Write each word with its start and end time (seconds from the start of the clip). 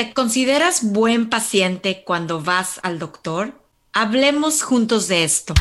¿Te 0.00 0.14
consideras 0.14 0.82
buen 0.82 1.28
paciente 1.28 2.04
cuando 2.06 2.40
vas 2.40 2.80
al 2.82 2.98
doctor? 2.98 3.52
Hablemos 3.92 4.62
juntos 4.62 5.08
de 5.08 5.24
esto. 5.24 5.52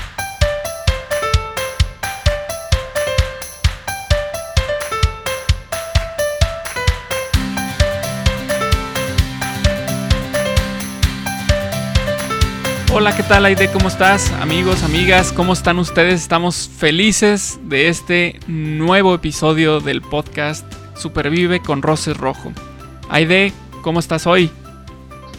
Hola, 12.93 13.13
¿qué 13.17 13.23
tal 13.23 13.43
Aide? 13.43 13.69
¿Cómo 13.73 13.89
estás? 13.89 14.31
Amigos, 14.39 14.83
amigas, 14.83 15.33
¿cómo 15.33 15.51
están 15.51 15.79
ustedes? 15.79 16.21
Estamos 16.21 16.69
felices 16.77 17.59
de 17.63 17.89
este 17.89 18.39
nuevo 18.47 19.13
episodio 19.13 19.81
del 19.81 20.01
podcast 20.01 20.65
Supervive 20.95 21.61
con 21.61 21.81
Roses 21.81 22.15
Rojo. 22.15 22.53
Aide, 23.09 23.51
¿cómo 23.81 23.99
estás 23.99 24.27
hoy? 24.27 24.51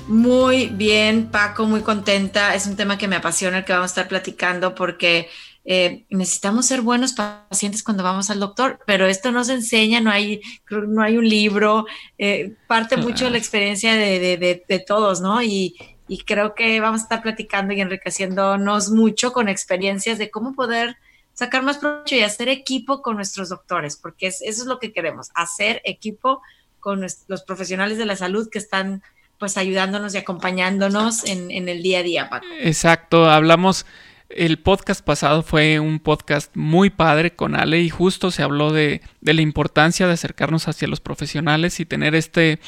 Muy 0.09 0.67
bien, 0.67 1.31
Paco, 1.31 1.67
muy 1.67 1.83
contenta. 1.83 2.55
Es 2.55 2.67
un 2.67 2.77
tema 2.77 2.99
que 2.99 3.09
me 3.09 3.17
apasiona 3.17 3.59
el 3.59 3.65
que 3.65 3.73
vamos 3.73 3.91
a 3.91 3.93
estar 3.93 4.09
platicando 4.09 4.75
porque 4.75 5.29
eh, 5.65 6.05
necesitamos 6.11 6.67
ser 6.67 6.81
buenos 6.81 7.13
pacientes 7.13 7.83
cuando 7.83 8.03
vamos 8.03 8.31
al 8.31 8.41
doctor, 8.41 8.81
pero 8.87 9.07
esto 9.07 9.31
no 9.31 9.45
se 9.45 9.55
enseña, 9.55 10.01
no 10.01 10.11
hay, 10.11 10.41
no 10.71 11.03
hay 11.03 11.17
un 11.17 11.29
libro, 11.29 11.87
eh, 12.19 12.55
parte 12.67 12.97
mucho 12.97 13.27
de 13.27 13.33
la 13.33 13.39
experiencia 13.39 13.95
de, 13.95 14.85
todos, 14.87 15.21
¿no? 15.21 15.43
Y, 15.43 15.77
y 16.09 16.19
creo 16.25 16.55
que 16.55 16.81
vamos 16.81 17.01
a 17.01 17.05
estar 17.05 17.23
platicando 17.23 17.73
y 17.73 17.81
enriqueciéndonos 17.81 18.91
mucho 18.91 19.33
con 19.33 19.49
experiencias 19.49 20.19
de 20.19 20.31
cómo 20.31 20.55
poder 20.55 20.97
sacar 21.35 21.63
más 21.63 21.79
provecho 21.79 22.17
y 22.17 22.23
hacer 22.23 22.49
equipo 22.49 23.01
con 23.01 23.17
nuestros 23.17 23.49
doctores, 23.49 23.97
porque 23.97 24.27
eso 24.27 24.45
es 24.45 24.67
lo 24.67 24.79
que 24.79 24.93
queremos, 24.93 25.31
hacer 25.35 25.81
equipo 25.85 26.43
con 26.81 27.01
los 27.01 27.43
profesionales 27.43 27.99
de 27.99 28.07
la 28.07 28.17
salud 28.17 28.49
que 28.51 28.59
están 28.59 29.03
pues 29.39 29.57
ayudándonos 29.57 30.15
y 30.15 30.19
acompañándonos 30.19 31.25
en, 31.25 31.69
el 31.69 31.83
día 31.83 32.01
a 32.01 32.03
día, 32.03 32.29
Paco. 32.29 32.47
Exacto, 32.61 33.31
hablamos, 33.31 33.87
el 34.29 34.59
podcast 34.59 35.03
pasado 35.03 35.43
fue 35.43 35.81
un 35.81 35.99
podcast 35.99 36.55
muy 36.55 36.91
padre 36.91 37.35
con 37.35 37.55
Ale 37.55 37.81
y 37.81 37.89
justo 37.89 38.31
se 38.31 38.43
habló 38.43 38.71
de, 38.71 39.01
de 39.23 39.35
la 39.35 39.41
importancia 39.41 40.07
de 40.07 40.13
acercarnos 40.13 40.69
hacia 40.69 40.89
los 40.89 41.01
profesionales 41.01 41.81
y 41.81 41.87
tener 41.87 42.15
este 42.15 42.61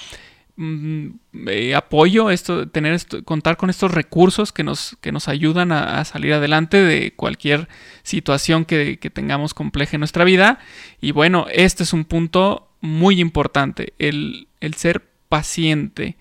Mm, 0.57 1.15
eh, 1.49 1.75
apoyo, 1.75 2.31
esto, 2.31 2.69
tener 2.69 2.93
esto, 2.93 3.25
contar 3.25 3.57
con 3.57 3.71
estos 3.71 3.91
recursos 3.91 4.53
que 4.53 4.63
nos, 4.63 4.99
que 5.01 5.11
nos 5.11 5.29
ayudan 5.29 5.73
a, 5.73 6.05
salir 6.05 6.35
adelante 6.35 6.77
de 6.77 7.15
cualquier 7.15 7.69
situación 8.03 8.67
que, 8.67 8.99
tengamos 9.13 9.55
compleja 9.55 9.97
en 9.97 10.01
nuestra 10.01 10.25
vida. 10.25 10.59
Y 11.01 11.13
bueno, 11.13 11.47
este 11.51 11.85
es 11.85 11.93
un 11.93 12.05
punto 12.05 12.69
muy 12.83 13.21
importante, 13.21 13.95
el, 13.99 14.49
ser 14.77 15.09
paciente. 15.31 16.17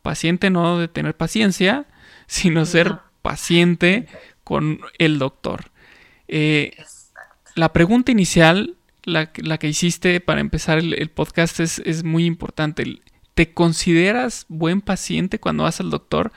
Paciente 0.00 0.48
no 0.48 0.78
de 0.78 0.88
tener 0.88 1.14
paciencia, 1.14 1.84
sino 2.26 2.64
ser 2.64 2.94
paciente 3.20 4.06
con 4.44 4.80
el 4.98 5.18
doctor. 5.18 5.70
Eh, 6.28 6.76
la 7.54 7.72
pregunta 7.72 8.12
inicial, 8.12 8.76
la, 9.02 9.26
que 9.26 9.68
hiciste 9.68 10.20
para 10.20 10.40
empezar 10.40 10.78
el, 10.78 11.10
podcast, 11.10 11.60
es, 11.60 11.80
es 11.84 12.04
muy 12.04 12.24
importante. 12.24 13.00
¿Te 13.34 13.52
consideras 13.52 14.46
buen 14.48 14.80
paciente 14.80 15.38
cuando 15.38 15.64
vas 15.64 15.80
al 15.80 15.90
doctor? 15.90 16.32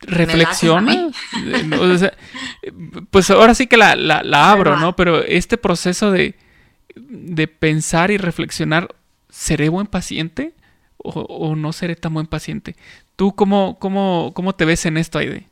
¿Reflexiona? 0.00 1.08
pues 3.10 3.30
ahora 3.30 3.54
sí 3.54 3.66
que 3.66 3.76
la, 3.76 4.50
abro, 4.50 4.76
¿no? 4.76 4.94
Pero 4.94 5.22
este 5.22 5.56
proceso 5.56 6.10
de, 6.10 6.36
pensar 7.58 8.10
y 8.10 8.16
reflexionar, 8.16 8.94
¿seré 9.28 9.68
buen 9.68 9.86
paciente 9.86 10.54
o, 10.98 11.54
no 11.54 11.72
seré 11.72 11.96
tan 11.96 12.14
buen 12.14 12.26
paciente? 12.26 12.76
¿Tú 13.16 13.34
cómo, 13.34 13.78
cómo, 13.78 14.32
cómo 14.34 14.54
te 14.54 14.64
ves 14.64 14.86
en 14.86 14.96
esto, 14.96 15.18
Aide? 15.18 15.48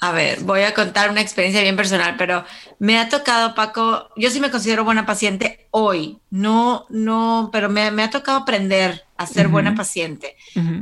A 0.00 0.10
ver, 0.10 0.40
voy 0.40 0.62
a 0.62 0.74
contar 0.74 1.10
una 1.10 1.20
experiencia 1.20 1.62
bien 1.62 1.76
personal, 1.76 2.16
pero 2.18 2.44
me 2.80 2.98
ha 2.98 3.08
tocado, 3.08 3.54
Paco, 3.54 4.08
yo 4.16 4.30
sí 4.30 4.40
me 4.40 4.50
considero 4.50 4.84
buena 4.84 5.06
paciente 5.06 5.68
hoy, 5.70 6.18
no, 6.28 6.86
no, 6.90 7.50
pero 7.52 7.68
me, 7.70 7.82
ha 7.82 8.10
tocado 8.10 8.38
aprender 8.38 9.04
a 9.16 9.26
ser 9.26 9.46
buena 9.46 9.76
paciente. 9.76 10.34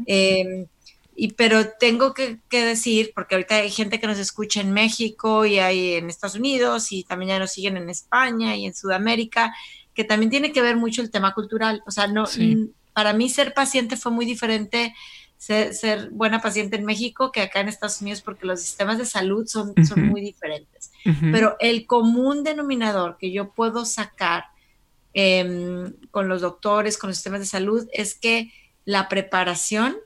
Em, 0.06 0.66
y 1.14 1.34
pero 1.34 1.68
tengo 1.78 2.14
que, 2.14 2.38
decir, 2.50 3.12
porque 3.14 3.34
ahorita 3.34 3.56
hay 3.56 3.70
gente 3.70 4.00
que 4.00 4.06
nos 4.06 4.18
escucha 4.18 4.62
en 4.62 4.72
México 4.72 5.44
y 5.44 5.58
hay 5.58 5.96
en 5.96 6.08
Estados 6.08 6.36
Unidos 6.36 6.90
y 6.92 7.04
también 7.04 7.28
ya 7.28 7.38
nos 7.38 7.52
siguen 7.52 7.76
en 7.76 7.90
España 7.90 8.56
y 8.56 8.64
en 8.64 8.74
Sudamérica, 8.74 9.54
que 9.94 10.04
también 10.04 10.30
tiene 10.30 10.52
que 10.52 10.62
ver 10.62 10.76
mucho 10.76 11.02
el 11.02 11.10
tema 11.10 11.34
cultural. 11.34 11.82
O 11.86 11.90
sea, 11.90 12.06
no, 12.06 12.24
para 12.92 13.12
mí 13.12 13.28
ser 13.28 13.54
paciente 13.54 13.96
fue 13.96 14.12
muy 14.12 14.26
diferente 14.26 14.94
ser, 15.40 16.10
buena 16.10 16.42
paciente 16.42 16.76
en 16.76 16.84
México 16.84 17.32
que 17.32 17.40
acá 17.40 17.60
en 17.60 17.68
Estados 17.68 18.02
Unidos 18.02 18.20
porque 18.20 18.46
los 18.46 18.60
sistemas 18.60 18.98
de 18.98 19.06
salud 19.06 19.46
son, 19.46 19.72
son 19.86 20.06
muy 20.08 20.20
diferentes. 20.20 20.92
Pero 21.32 21.56
el 21.60 21.86
común 21.86 22.44
denominador 22.44 23.16
que 23.18 23.32
yo 23.32 23.52
puedo 23.52 23.86
sacar 23.86 24.44
em, 25.14 25.94
con 26.10 26.28
los 26.28 26.42
doctores, 26.42 26.98
con 26.98 27.08
los 27.08 27.16
sistemas 27.16 27.40
de 27.40 27.46
salud, 27.46 27.88
es 27.92 28.14
que 28.14 28.52
la 28.84 29.08
preparación, 29.08 29.96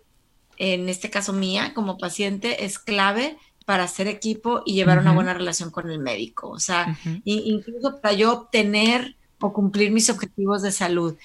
en 0.57 0.89
este 0.89 1.11
caso 1.11 1.33
mía 1.33 1.73
como 1.75 1.99
paciente, 1.99 2.65
es 2.65 2.79
clave 2.79 3.37
para 3.67 3.85
hacer 3.85 4.07
equipo 4.07 4.63
y 4.65 4.75
llevar 4.75 5.01
una 5.01 5.13
buena 5.13 5.35
relación 5.35 5.71
con 5.71 5.91
el 5.91 5.99
médico. 5.99 6.49
O 6.51 6.61
sea, 6.61 6.97
incluso 7.25 8.01
para 8.01 8.15
yo 8.15 8.33
obtener 8.33 9.17
o 9.45 9.53
cumplir 9.53 9.91
mis 9.91 10.09
objetivos 10.09 10.63
de 10.63 10.73
salud 10.73 11.17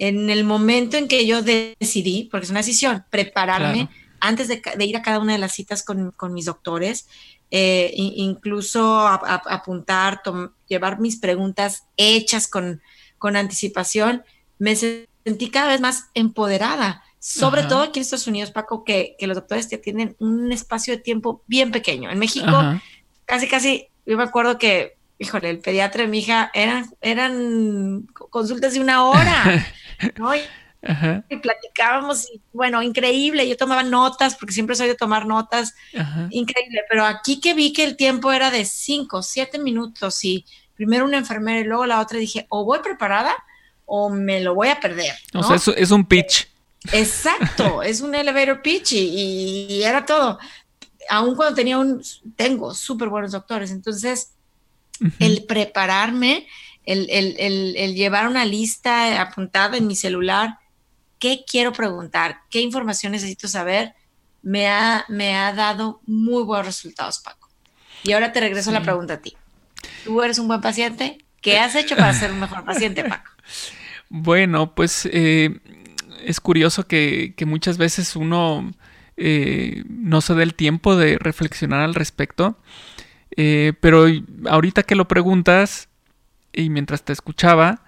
en 0.00 0.30
el 0.30 0.42
momento 0.42 0.96
en 0.96 1.06
que 1.06 1.26
yo 1.26 1.42
decidí, 1.42 2.28
porque 2.28 2.44
es 2.44 2.50
una 2.50 2.60
decisión, 2.60 3.04
prepararme 3.08 3.88
antes 4.20 4.48
de, 4.48 4.60
ir 4.84 4.96
a 4.96 5.02
cada 5.02 5.20
una 5.20 5.34
de 5.34 5.38
las 5.38 5.52
citas 5.52 5.84
con, 5.84 6.12
mis 6.34 6.46
doctores, 6.46 7.06
eh, 7.52 7.92
incluso 7.94 9.06
apuntar, 9.06 10.22
llevar 10.66 10.98
mis 10.98 11.18
preguntas 11.18 11.84
hechas 11.96 12.48
con, 12.48 12.82
con, 13.16 13.36
anticipación, 13.36 14.24
me 14.58 14.74
sentí 14.74 15.50
cada 15.50 15.68
vez 15.68 15.80
más 15.80 16.10
empoderada. 16.14 17.04
Sobre 17.20 17.62
todo 17.64 17.82
aquí 17.82 18.00
en 18.00 18.02
Estados 18.02 18.26
Unidos, 18.26 18.50
Paco, 18.50 18.82
que, 18.82 19.16
los 19.20 19.36
doctores 19.36 19.68
te 19.68 19.78
tienen 19.78 20.16
un 20.18 20.50
espacio 20.50 20.96
de 20.96 21.02
tiempo 21.02 21.42
bien 21.46 21.70
pequeño. 21.70 22.10
En 22.10 22.18
México, 22.18 22.46
casi, 23.24 23.48
casi, 23.48 23.86
yo 24.04 24.16
me 24.16 24.24
acuerdo 24.24 24.58
que 24.58 24.97
híjole, 25.18 25.50
el 25.50 25.58
pediatra 25.58 26.02
de 26.02 26.08
mi 26.08 26.20
hija 26.20 26.50
eran, 26.54 26.88
eran 27.00 28.06
consultas 28.30 28.74
de 28.74 28.80
una 28.80 29.04
hora, 29.04 29.66
¿no? 30.16 30.34
Y, 30.34 31.36
platicábamos, 31.42 32.30
y, 32.32 32.40
bueno, 32.52 32.82
increíble, 32.82 33.48
yo 33.48 33.56
tomaba 33.56 33.82
notas, 33.82 34.36
porque 34.36 34.54
siempre 34.54 34.76
soy 34.76 34.86
de 34.86 34.94
tomar 34.94 35.26
notas, 35.26 35.74
increíble, 36.30 36.82
pero 36.88 37.04
aquí 37.04 37.40
que 37.40 37.52
vi 37.52 37.72
que 37.72 37.84
el 37.84 37.96
tiempo 37.96 38.32
era 38.32 38.50
de 38.50 38.64
cinco, 38.64 39.22
siete 39.22 39.58
minutos, 39.58 40.24
y 40.24 40.46
primero 40.74 41.04
una 41.04 41.18
enfermera 41.18 41.58
y 41.60 41.64
luego 41.64 41.84
la 41.84 42.00
otra, 42.00 42.18
dije, 42.18 42.46
o 42.48 42.64
voy 42.64 42.78
preparada 42.78 43.34
o 43.86 44.10
me 44.10 44.40
lo 44.40 44.54
voy 44.54 44.68
a 44.68 44.78
perder. 44.78 45.14
O 45.34 45.42
sea, 45.42 45.56
es, 45.74 45.90
un 45.90 46.04
pitch. 46.04 46.46
Exacto, 46.92 47.82
es 47.82 48.00
un 48.00 48.14
elevator 48.14 48.62
pitch 48.62 48.92
y, 48.92 49.66
y 49.68 49.82
era 49.82 50.06
todo. 50.06 50.38
Aún 51.08 51.34
cuando 51.34 51.56
tenía 51.56 51.78
un, 51.78 52.02
tengo 52.36 52.74
súper 52.74 53.08
buenos 53.08 53.32
doctores, 53.32 53.70
entonces 53.70 54.32
el 55.18 55.44
prepararme, 55.44 56.46
el, 56.84 57.94
llevar 57.94 58.28
una 58.28 58.44
lista 58.44 59.20
apuntada 59.20 59.76
en 59.76 59.86
mi 59.86 59.96
celular, 59.96 60.58
qué 61.18 61.44
quiero 61.46 61.72
preguntar, 61.72 62.40
qué 62.50 62.60
información 62.60 63.12
necesito 63.12 63.48
saber, 63.48 63.94
me 64.42 64.68
ha, 64.68 65.04
me 65.08 65.36
ha 65.36 65.52
dado 65.52 66.00
muy 66.06 66.42
buenos 66.44 66.66
resultados, 66.66 67.18
Paco. 67.18 67.48
Y 68.04 68.12
ahora 68.12 68.32
te 68.32 68.40
regreso 68.40 68.70
la 68.70 68.82
pregunta 68.82 69.14
a 69.14 69.20
ti. 69.20 69.36
¿Tú 70.04 70.22
eres 70.22 70.38
un 70.38 70.48
buen 70.48 70.60
paciente? 70.60 71.18
¿Qué 71.40 71.58
has 71.58 71.74
hecho 71.74 71.96
para 71.96 72.12
ser 72.14 72.32
un 72.32 72.40
mejor 72.40 72.64
paciente, 72.64 73.04
Paco? 73.04 73.30
Bueno, 74.10 74.74
pues 74.74 75.06
eh, 75.12 75.60
es 76.24 76.40
curioso 76.40 76.86
que, 76.86 77.34
muchas 77.46 77.76
veces 77.76 78.16
uno 78.16 78.72
eh, 79.18 79.84
no 79.86 80.22
se 80.22 80.34
da 80.34 80.42
el 80.42 80.54
tiempo 80.54 80.96
de 80.96 81.18
reflexionar 81.18 81.80
al 81.80 81.94
respecto. 81.94 82.58
Eh, 83.36 83.72
pero 83.80 84.06
ahorita 84.48 84.82
que 84.82 84.96
lo 84.96 85.08
preguntas 85.08 85.88
y 86.52 86.70
mientras 86.70 87.04
te 87.04 87.12
escuchaba, 87.12 87.82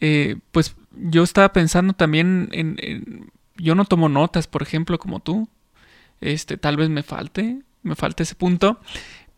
eh, 0.00 0.36
pues 0.52 0.76
yo 0.96 1.22
estaba 1.22 1.52
pensando 1.52 1.92
también 1.92 2.48
en, 2.52 3.30
Yo 3.56 3.74
no 3.74 3.84
tomo 3.84 4.08
notas, 4.08 4.46
por 4.46 4.62
ejemplo, 4.62 4.98
como 4.98 5.20
tú. 5.20 5.48
Este, 6.20 6.56
tal 6.56 6.76
vez 6.76 6.88
me 6.88 7.02
falte, 7.02 7.62
me 7.82 7.94
falte 7.94 8.22
ese 8.22 8.34
punto. 8.34 8.80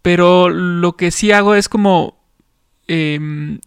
Pero 0.02 0.48
lo 0.48 0.96
que 0.96 1.10
sí 1.10 1.32
hago 1.32 1.54
es 1.54 1.68
como 1.68 2.22
em, 2.86 3.60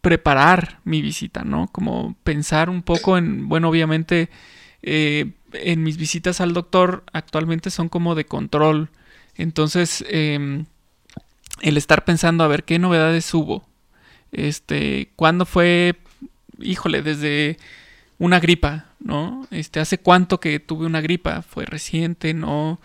preparar 0.00 0.80
mi 0.84 1.02
visita, 1.02 1.44
¿no? 1.44 1.68
Como 1.68 2.16
pensar 2.24 2.70
un 2.70 2.82
poco 2.82 3.16
en, 3.18 3.48
bueno, 3.48 3.68
obviamente 3.68 4.30
eh, 4.82 5.32
en 5.52 5.82
mis 5.82 5.96
visitas 5.96 6.40
al 6.40 6.52
doctor 6.52 7.04
actualmente 7.12 7.70
son 7.70 7.88
como 7.88 8.14
de 8.14 8.26
control. 8.26 8.90
Entonces, 9.36 10.04
em, 10.08 10.66
el 11.60 11.76
estar 11.76 12.04
pensando 12.04 12.44
a 12.44 12.48
ver 12.48 12.64
qué 12.64 12.78
novedades 12.78 13.32
hubo. 13.34 13.66
Este, 14.32 15.10
¿cuándo 15.16 15.46
fue? 15.46 15.96
Híjole, 16.60 17.02
desde 17.02 17.58
una 18.18 18.40
gripa, 18.40 18.86
¿no? 19.00 19.46
Este, 19.50 19.80
¿hace 19.80 19.98
cuánto 19.98 20.40
que 20.40 20.60
tuve 20.60 20.86
una 20.86 21.00
gripa? 21.00 21.42
¿Fue 21.42 21.64
reciente? 21.64 22.34
¿No? 22.34 22.80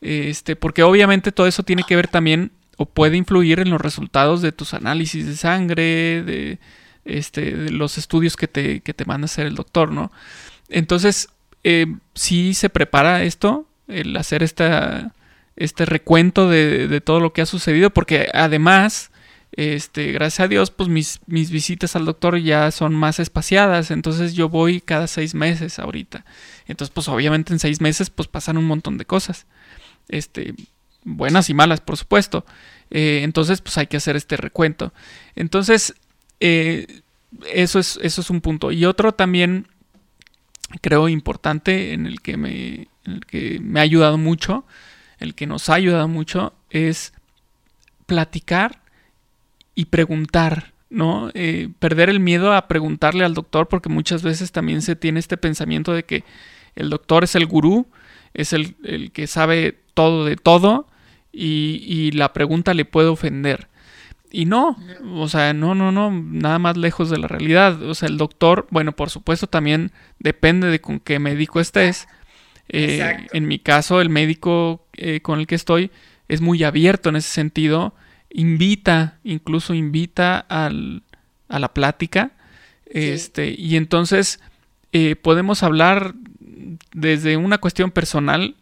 Este, 0.00 0.56
porque 0.56 0.82
obviamente 0.82 1.32
todo 1.32 1.46
eso 1.46 1.62
tiene 1.62 1.82
que 1.82 1.96
ver 1.96 2.08
también 2.08 2.52
o 2.76 2.86
puede 2.86 3.16
influir 3.16 3.60
en 3.60 3.70
los 3.70 3.80
resultados 3.80 4.42
de 4.42 4.52
tus 4.52 4.74
análisis 4.74 5.26
de 5.26 5.36
sangre, 5.36 6.22
de, 6.22 6.58
este, 7.04 7.56
de 7.56 7.70
los 7.70 7.98
estudios 7.98 8.36
que 8.36 8.48
te, 8.48 8.80
que 8.80 8.94
te 8.94 9.04
manda 9.04 9.24
a 9.24 9.26
hacer 9.26 9.46
el 9.46 9.54
doctor, 9.54 9.90
¿no? 9.90 10.12
Entonces, 10.68 11.28
eh, 11.64 11.86
sí 12.14 12.54
se 12.54 12.68
prepara 12.68 13.22
esto, 13.22 13.66
el 13.88 14.16
hacer 14.16 14.42
esta, 14.42 15.12
este 15.56 15.86
recuento 15.86 16.48
de, 16.48 16.86
de, 16.88 17.00
todo 17.00 17.20
lo 17.20 17.32
que 17.32 17.42
ha 17.42 17.46
sucedido, 17.46 17.90
porque 17.90 18.28
además, 18.32 19.10
este, 19.52 20.12
gracias 20.12 20.40
a 20.40 20.48
Dios, 20.48 20.70
pues 20.70 20.88
mis, 20.88 21.20
mis 21.26 21.50
visitas 21.50 21.96
al 21.96 22.04
doctor 22.04 22.38
ya 22.38 22.70
son 22.70 22.94
más 22.94 23.18
espaciadas, 23.18 23.90
entonces 23.90 24.34
yo 24.34 24.48
voy 24.48 24.80
cada 24.80 25.06
seis 25.06 25.34
meses 25.34 25.78
ahorita. 25.78 26.24
Entonces, 26.66 26.92
pues 26.92 27.08
obviamente 27.08 27.52
en 27.52 27.58
seis 27.58 27.80
meses, 27.80 28.10
pues 28.10 28.28
pasan 28.28 28.58
un 28.58 28.66
montón 28.66 28.98
de 28.98 29.06
cosas. 29.06 29.46
Este, 30.08 30.54
buenas 31.04 31.48
y 31.48 31.54
malas, 31.54 31.80
por 31.80 31.96
supuesto. 31.96 32.44
Eh, 32.90 33.20
entonces, 33.22 33.62
pues 33.62 33.78
hay 33.78 33.86
que 33.86 33.96
hacer 33.96 34.16
este 34.16 34.36
recuento. 34.36 34.92
Entonces, 35.36 35.94
eh, 36.40 37.00
eso, 37.52 37.78
es, 37.78 37.98
eso 38.02 38.20
es 38.20 38.30
un 38.30 38.40
punto. 38.40 38.72
Y 38.72 38.84
otro 38.84 39.12
también, 39.12 39.68
creo, 40.82 41.08
importante, 41.08 41.92
en 41.92 42.06
el 42.06 42.20
que 42.20 42.36
me, 42.36 42.88
en 43.04 43.12
el 43.14 43.26
que 43.26 43.58
me 43.60 43.80
ha 43.80 43.84
ayudado 43.84 44.18
mucho, 44.18 44.66
el 45.18 45.34
que 45.34 45.46
nos 45.46 45.68
ha 45.68 45.74
ayudado 45.74 46.08
mucho, 46.08 46.54
es 46.70 47.12
platicar 48.06 48.80
y 49.74 49.86
preguntar, 49.86 50.72
¿no? 50.90 51.30
Eh, 51.34 51.68
perder 51.78 52.08
el 52.08 52.20
miedo 52.20 52.52
a 52.52 52.68
preguntarle 52.68 53.24
al 53.24 53.34
doctor, 53.34 53.68
porque 53.68 53.88
muchas 53.88 54.22
veces 54.22 54.52
también 54.52 54.82
se 54.82 54.96
tiene 54.96 55.20
este 55.20 55.36
pensamiento 55.36 55.92
de 55.92 56.04
que 56.04 56.24
el 56.74 56.90
doctor 56.90 57.24
es 57.24 57.34
el 57.34 57.46
gurú, 57.46 57.86
es 58.34 58.52
el, 58.52 58.76
el 58.84 59.12
que 59.12 59.26
sabe 59.26 59.78
todo 59.94 60.24
de 60.24 60.36
todo 60.36 60.86
y, 61.32 62.10
la 62.12 62.32
pregunta 62.32 62.74
le 62.74 62.84
puede 62.84 63.08
ofender. 63.08 63.68
Y 64.30 64.44
no, 64.44 64.76
o 65.14 65.28
sea, 65.28 65.52
no, 65.54 65.74
no, 65.74 65.92
no, 65.92 66.10
nada 66.10 66.58
más 66.58 66.76
lejos 66.76 67.10
de 67.10 67.18
la 67.18 67.28
realidad. 67.28 67.82
O 67.82 67.94
sea, 67.94 68.08
el 68.08 68.18
doctor, 68.18 68.66
bueno, 68.70 68.92
por 68.92 69.10
supuesto 69.10 69.46
también 69.46 69.92
depende 70.18 70.68
de 70.68 70.80
con 70.80 71.00
qué 71.00 71.18
médico 71.18 71.60
estés. 71.60 72.08
Eh, 72.68 73.26
en 73.32 73.46
mi 73.46 73.58
caso, 73.58 74.00
el 74.00 74.08
médico 74.08 74.86
eh, 74.94 75.20
con 75.20 75.38
el 75.38 75.46
que 75.46 75.54
estoy 75.54 75.90
es 76.28 76.40
muy 76.40 76.64
abierto 76.64 77.08
en 77.08 77.16
ese 77.16 77.30
sentido. 77.30 77.94
Invita, 78.30 79.18
incluso 79.24 79.74
invita 79.74 80.38
al, 80.38 81.02
a 81.48 81.58
la 81.58 81.72
plática. 81.72 82.32
Este, 82.86 83.54
y 83.56 83.76
entonces 83.76 84.40
eh, 84.92 85.16
podemos 85.16 85.62
hablar 85.62 86.14
desde 86.92 87.36
una 87.36 87.58
cuestión 87.58 87.90
personal 87.90 88.56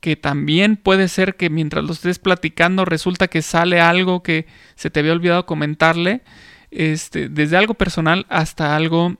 que 0.00 0.16
también 0.16 0.76
puede 0.76 1.08
ser 1.08 1.36
que 1.36 1.50
mientras 1.50 1.84
lo 1.84 1.92
estés 1.92 2.18
platicando 2.18 2.86
resulta 2.86 3.28
que 3.28 3.42
sale 3.42 3.80
algo 3.80 4.22
que 4.22 4.46
se 4.74 4.88
te 4.88 5.00
había 5.00 5.12
olvidado 5.12 5.44
comentarle, 5.44 6.22
este, 6.70 7.28
desde 7.28 7.58
algo 7.58 7.74
personal 7.74 8.24
hasta 8.30 8.74
algo 8.76 9.16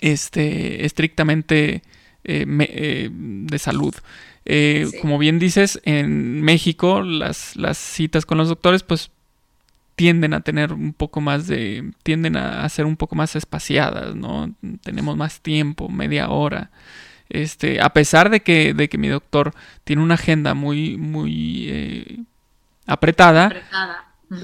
este, 0.00 0.86
estrictamente 0.86 1.82
eh, 2.28 2.46
eh, 2.46 3.08
de 3.10 3.58
salud. 3.58 3.94
Eh, 4.44 4.88
como 5.00 5.18
bien 5.18 5.38
dices, 5.38 5.80
en 5.84 6.42
México 6.42 7.02
las, 7.02 7.56
las 7.56 7.76
citas 7.76 8.24
con 8.24 8.38
los 8.38 8.48
doctores 8.48 8.82
pues 8.82 9.10
tienden 9.96 10.32
a 10.32 10.40
tener 10.40 10.72
un 10.72 10.92
poco 10.92 11.20
más 11.20 11.46
de, 11.48 11.90
tienden 12.02 12.36
a 12.36 12.68
ser 12.68 12.86
un 12.86 12.96
poco 12.96 13.16
más 13.16 13.34
espaciadas, 13.34 14.14
¿no? 14.14 14.54
Tenemos 14.82 15.16
más 15.16 15.40
tiempo, 15.40 15.88
media 15.88 16.30
hora. 16.30 16.70
Este, 17.28 17.80
a 17.80 17.92
pesar 17.92 18.30
de 18.30 18.40
que, 18.40 18.72
de 18.74 18.88
que 18.88 18.96
mi 18.96 19.08
doctor 19.08 19.52
tiene 19.84 20.02
una 20.02 20.14
agenda 20.14 20.54
muy, 20.54 20.96
muy 20.96 22.26
apretada, 22.86 23.52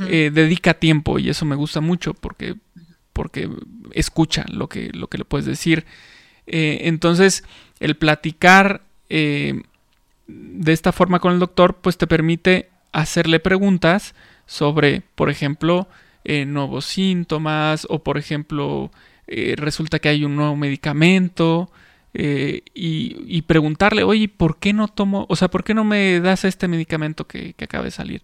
eh, 0.09 0.31
dedica 0.33 0.75
tiempo 0.75 1.19
y 1.19 1.29
eso 1.29 1.45
me 1.45 1.57
gusta 1.57 1.81
mucho 1.81 2.15
porque, 2.15 2.55
porque 3.13 3.51
escucha 3.93 4.45
lo 4.49 4.69
que, 4.69 4.91
lo 4.93 5.09
que 5.09 5.19
le 5.19 5.25
puedes 5.25 5.47
decir. 5.47 5.85
Eh, 6.47 6.81
entonces, 6.83 7.45
el 7.81 7.97
platicar 7.97 8.83
de 9.09 9.63
esta 10.73 10.93
forma 10.93 11.21
con 11.21 11.33
el 11.33 11.39
doctor, 11.39 11.77
pues 11.81 11.99
te 11.99 12.07
permite 12.07 12.71
hacerle 12.93 13.41
preguntas 13.41 14.15
sobre, 14.47 15.03
por 15.15 15.31
ejemplo, 15.31 15.89
nuevos 16.25 16.87
síntomas 16.87 17.87
o, 17.91 18.03
por 18.03 18.19
ejemplo, 18.19 18.91
resulta 19.27 19.99
que 19.99 20.09
hay 20.09 20.25
un 20.25 20.37
nuevo 20.37 20.57
medicamento 20.57 21.71
eh, 22.17 22.63
y, 22.75 23.43
preguntarle, 23.43 24.05
oye, 24.05 24.29
¿por 24.29 24.59
qué 24.59 24.73
no 24.73 24.87
tomo, 24.87 25.27
o 25.29 25.35
sea, 25.35 25.49
¿por 25.49 25.65
qué 25.65 25.75
no 25.75 25.83
me 25.83 26.21
das 26.21 26.45
este 26.45 26.69
medicamento 26.69 27.27
que, 27.27 27.57
acaba 27.61 27.85
de 27.85 27.91
salir? 27.91 28.23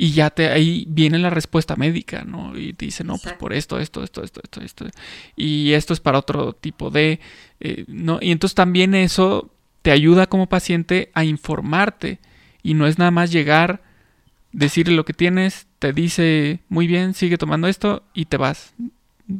Y 0.00 0.12
ya 0.12 0.30
te, 0.30 0.48
ahí 0.48 0.84
viene 0.88 1.18
la 1.18 1.28
respuesta 1.28 1.74
médica, 1.74 2.22
¿no? 2.22 2.56
Y 2.56 2.72
te 2.72 2.84
dice, 2.84 3.02
no, 3.02 3.18
pues 3.18 3.34
por 3.34 3.52
esto, 3.52 3.80
esto, 3.80 4.04
esto, 4.04 4.22
esto, 4.22 4.40
esto, 4.44 4.62
esto. 4.62 4.86
Y 5.34 5.72
esto 5.72 5.92
es 5.92 5.98
para 5.98 6.18
otro 6.18 6.52
tipo 6.52 6.90
de, 6.90 7.18
eh, 7.58 7.84
¿no? 7.88 8.20
Y 8.22 8.30
entonces 8.30 8.54
también 8.54 8.94
eso 8.94 9.50
te 9.82 9.90
ayuda 9.90 10.28
como 10.28 10.48
paciente 10.48 11.10
a 11.14 11.24
informarte. 11.24 12.20
Y 12.62 12.74
no 12.74 12.86
es 12.86 12.98
nada 12.98 13.10
más 13.10 13.32
llegar, 13.32 13.82
decirle 14.52 14.94
lo 14.94 15.04
que 15.04 15.14
tienes, 15.14 15.66
te 15.80 15.92
dice, 15.92 16.60
muy 16.68 16.86
bien, 16.86 17.12
sigue 17.12 17.36
tomando 17.36 17.66
esto 17.66 18.04
y 18.14 18.26
te 18.26 18.36
vas. 18.36 18.74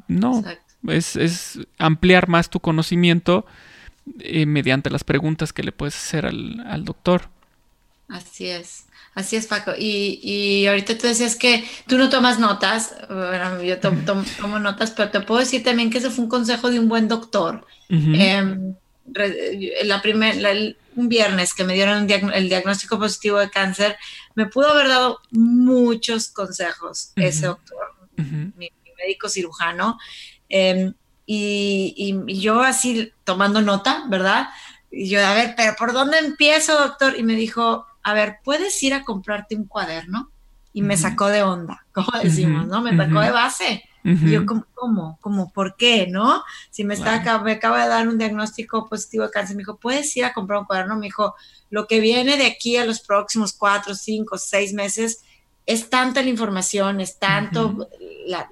No, 0.08 0.42
es, 0.88 1.14
es 1.14 1.60
ampliar 1.78 2.28
más 2.28 2.50
tu 2.50 2.58
conocimiento 2.58 3.46
eh, 4.20 4.46
mediante 4.46 4.90
las 4.90 5.04
preguntas 5.04 5.52
que 5.52 5.62
le 5.62 5.72
puedes 5.72 5.94
hacer 5.94 6.26
al, 6.26 6.84
doctor. 6.84 7.28
Así 8.08 8.46
es. 8.46 8.86
Así 9.18 9.34
es, 9.34 9.48
Paco. 9.48 9.72
Y, 9.76 10.20
y, 10.22 10.68
ahorita 10.68 10.96
tú 10.96 11.08
decías 11.08 11.34
que 11.34 11.68
tú 11.88 11.98
no 11.98 12.08
tomas 12.08 12.38
notas. 12.38 12.94
Bueno, 13.08 13.60
yo 13.64 13.80
tomo 13.80 14.60
notas, 14.60 14.92
pero 14.92 15.10
te 15.10 15.18
puedo 15.18 15.40
decir 15.40 15.64
también 15.64 15.90
que 15.90 15.98
ese 15.98 16.08
fue 16.08 16.22
un 16.22 16.30
consejo 16.30 16.70
de 16.70 16.78
un 16.78 16.88
buen 16.88 17.08
doctor. 17.08 17.66
Em, 17.88 18.76
la 19.82 20.00
primer, 20.02 20.76
un 20.94 21.08
viernes 21.08 21.52
que 21.52 21.64
me 21.64 21.74
dieron 21.74 22.08
el 22.08 22.48
diagnóstico 22.48 22.96
positivo 22.96 23.38
de 23.38 23.50
cáncer, 23.50 23.96
me 24.36 24.46
pudo 24.46 24.68
haber 24.68 24.86
dado 24.86 25.18
muchos 25.32 26.28
consejos 26.28 27.10
ese 27.16 27.46
doctor, 27.46 27.96
mi, 28.16 28.70
médico 29.04 29.28
cirujano. 29.28 29.98
Em, 30.48 30.94
y, 31.26 32.40
yo 32.40 32.60
así 32.60 33.12
tomando 33.24 33.62
nota, 33.62 34.04
¿verdad? 34.08 34.50
Y 34.92 35.08
yo, 35.08 35.26
a 35.26 35.34
ver, 35.34 35.54
pero 35.56 35.74
¿por 35.76 35.92
dónde 35.92 36.18
empiezo, 36.18 36.78
doctor? 36.78 37.18
Y 37.18 37.24
me 37.24 37.34
dijo, 37.34 37.87
a 38.08 38.14
ver, 38.14 38.38
¿puedes 38.42 38.82
ir 38.82 38.94
a 38.94 39.04
comprarte 39.04 39.54
un 39.54 39.64
cuaderno? 39.64 40.30
Y 40.72 40.82
me 40.82 40.96
sacó 40.96 41.28
de 41.28 41.42
onda, 41.42 41.84
como 41.92 42.08
decimos, 42.22 42.66
¿no? 42.66 42.80
Me 42.80 42.96
sacó 42.96 43.20
de 43.20 43.30
base. 43.30 43.84
Y 44.04 44.30
yo, 44.30 44.46
¿cómo, 44.46 44.64
¿cómo? 44.72 45.18
¿Cómo? 45.20 45.52
¿Por 45.52 45.76
qué? 45.76 46.06
¿No? 46.08 46.42
Si 46.70 46.82
me, 46.82 46.94
está, 46.94 47.40
me 47.40 47.52
acaba 47.52 47.82
de 47.82 47.88
dar 47.90 48.08
un 48.08 48.16
diagnóstico 48.16 48.88
positivo 48.88 49.24
de 49.24 49.30
cáncer, 49.30 49.54
me 49.56 49.60
dijo, 49.60 49.76
¿puedes 49.76 50.16
ir 50.16 50.24
a 50.24 50.32
comprar 50.32 50.60
un 50.60 50.64
cuaderno? 50.64 50.96
Me 50.96 51.06
dijo, 51.06 51.34
lo 51.68 51.86
que 51.86 52.00
viene 52.00 52.38
de 52.38 52.46
aquí 52.46 52.78
a 52.78 52.86
los 52.86 53.00
próximos 53.00 53.52
cuatro, 53.52 53.94
cinco, 53.94 54.38
seis 54.38 54.72
meses 54.72 55.24
es 55.66 55.90
tanta 55.90 56.22
la 56.22 56.30
información, 56.30 57.00
es 57.00 57.18
tanto 57.18 57.86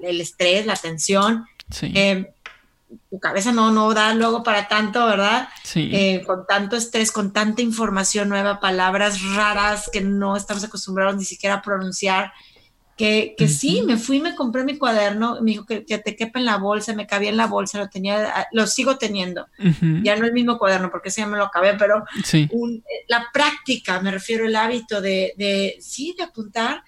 el 0.02 0.20
estrés, 0.20 0.66
la 0.66 0.76
tensión. 0.76 1.46
Sí. 1.70 1.90
Eh, 1.94 2.34
tu 3.10 3.18
cabeza 3.20 3.52
no, 3.52 3.70
no 3.70 3.92
da 3.94 4.14
luego 4.14 4.42
para 4.42 4.68
tanto, 4.68 5.06
¿verdad? 5.06 5.48
Sí. 5.64 5.90
Eh, 5.92 6.22
con 6.26 6.46
tanto 6.46 6.76
estrés, 6.76 7.12
con 7.12 7.32
tanta 7.32 7.62
información 7.62 8.28
nueva, 8.28 8.60
palabras 8.60 9.22
raras 9.34 9.88
que 9.92 10.00
no 10.00 10.36
estamos 10.36 10.64
acostumbrados 10.64 11.16
ni 11.16 11.24
siquiera 11.24 11.56
a 11.56 11.62
pronunciar, 11.62 12.32
que, 12.96 13.34
que 13.36 13.46
sí, 13.46 13.82
me 13.86 13.98
fui, 13.98 14.20
me 14.20 14.34
compré 14.34 14.64
mi 14.64 14.78
cuaderno, 14.78 15.42
me 15.42 15.50
dijo 15.50 15.66
que, 15.66 15.82
te 15.82 16.16
quepa 16.16 16.38
en 16.38 16.46
la 16.46 16.56
bolsa, 16.56 16.94
me 16.94 17.06
cabía 17.06 17.28
en 17.28 17.36
la 17.36 17.46
bolsa, 17.46 17.76
lo 17.76 17.90
tenía, 17.90 18.32
ah, 18.34 18.46
lo 18.52 18.66
sigo 18.66 18.96
teniendo. 18.96 19.46
Ya 20.02 20.16
no 20.16 20.24
el 20.24 20.32
mismo 20.32 20.56
cuaderno, 20.56 20.90
porque 20.90 21.10
ese 21.10 21.20
ya 21.20 21.26
me 21.26 21.36
lo 21.36 21.44
acabé, 21.44 21.74
pero 21.74 22.04
sí. 22.24 22.48
la 23.08 23.26
práctica, 23.34 24.00
me 24.00 24.10
refiero 24.10 24.46
el 24.46 24.56
hábito 24.56 25.02
de, 25.02 25.34
de 25.36 25.76
sí, 25.78 26.14
de 26.16 26.24
apuntar. 26.24 26.84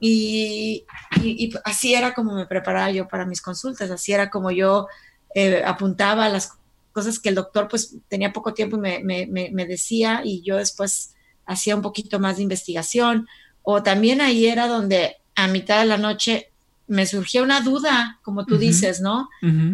Y, 0.00 0.84
y, 1.22 1.44
y, 1.44 1.52
así 1.64 1.94
era 1.94 2.14
como 2.14 2.34
me 2.34 2.46
preparaba 2.46 2.90
yo 2.90 3.06
para 3.06 3.24
mis 3.24 3.40
consultas, 3.40 3.92
así 3.92 4.12
era 4.12 4.30
como 4.30 4.50
yo 4.50 4.88
eh, 5.34 5.62
apuntaba 5.64 6.28
las 6.28 6.52
cosas 6.92 7.18
que 7.18 7.28
el 7.28 7.34
doctor 7.34 7.66
pues 7.68 7.96
tenía 8.08 8.32
poco 8.32 8.54
tiempo 8.54 8.76
y 8.76 8.80
me, 8.80 9.66
decía 9.66 10.22
y 10.24 10.42
yo 10.42 10.56
después 10.56 11.14
hacía 11.44 11.74
un 11.74 11.82
poquito 11.82 12.20
más 12.20 12.36
de 12.36 12.44
investigación. 12.44 13.26
O 13.62 13.82
también 13.82 14.20
ahí 14.20 14.46
era 14.46 14.68
donde 14.68 15.16
a 15.34 15.48
mitad 15.48 15.80
de 15.80 15.86
la 15.86 15.98
noche 15.98 16.50
me 16.86 17.06
surgía 17.06 17.42
una 17.42 17.60
duda, 17.62 18.20
como 18.22 18.44
tú 18.44 18.58
dices, 18.58 19.00
¿no? 19.00 19.28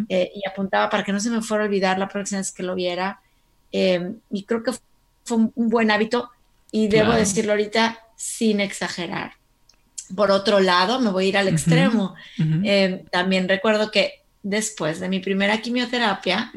Eh, 0.09 0.33
y 0.35 0.49
apuntaba 0.49 0.89
para 0.89 1.05
que 1.05 1.13
no 1.13 1.21
se 1.21 1.29
me 1.29 1.43
fuera 1.43 1.65
a 1.65 1.67
olvidar 1.67 1.99
la 1.99 2.09
próxima 2.09 2.39
vez 2.39 2.53
que 2.53 2.63
lo 2.63 2.75
viera. 2.75 3.21
Em, 3.73 4.17
y 4.31 4.45
creo 4.45 4.63
que 4.63 4.73
fue 5.25 5.37
un, 5.37 5.53
buen 5.55 5.91
hábito 5.91 6.31
y 6.73 6.89
debo 6.89 7.13
decirlo 7.13 7.53
ahorita 7.53 7.99
sin 8.17 8.61
exagerar. 8.61 9.33
Por 10.15 10.31
otro 10.31 10.61
lado, 10.61 11.01
me 11.01 11.11
voy 11.11 11.27
a 11.27 11.29
ir 11.29 11.39
al 11.39 11.49
extremo. 11.49 12.15
Em, 12.39 13.05
también 13.07 13.49
recuerdo 13.49 13.91
que 13.91 14.20
después 14.43 15.01
de 15.01 15.09
mi 15.09 15.21
primera 15.21 15.61
quimioterapia, 15.61 16.53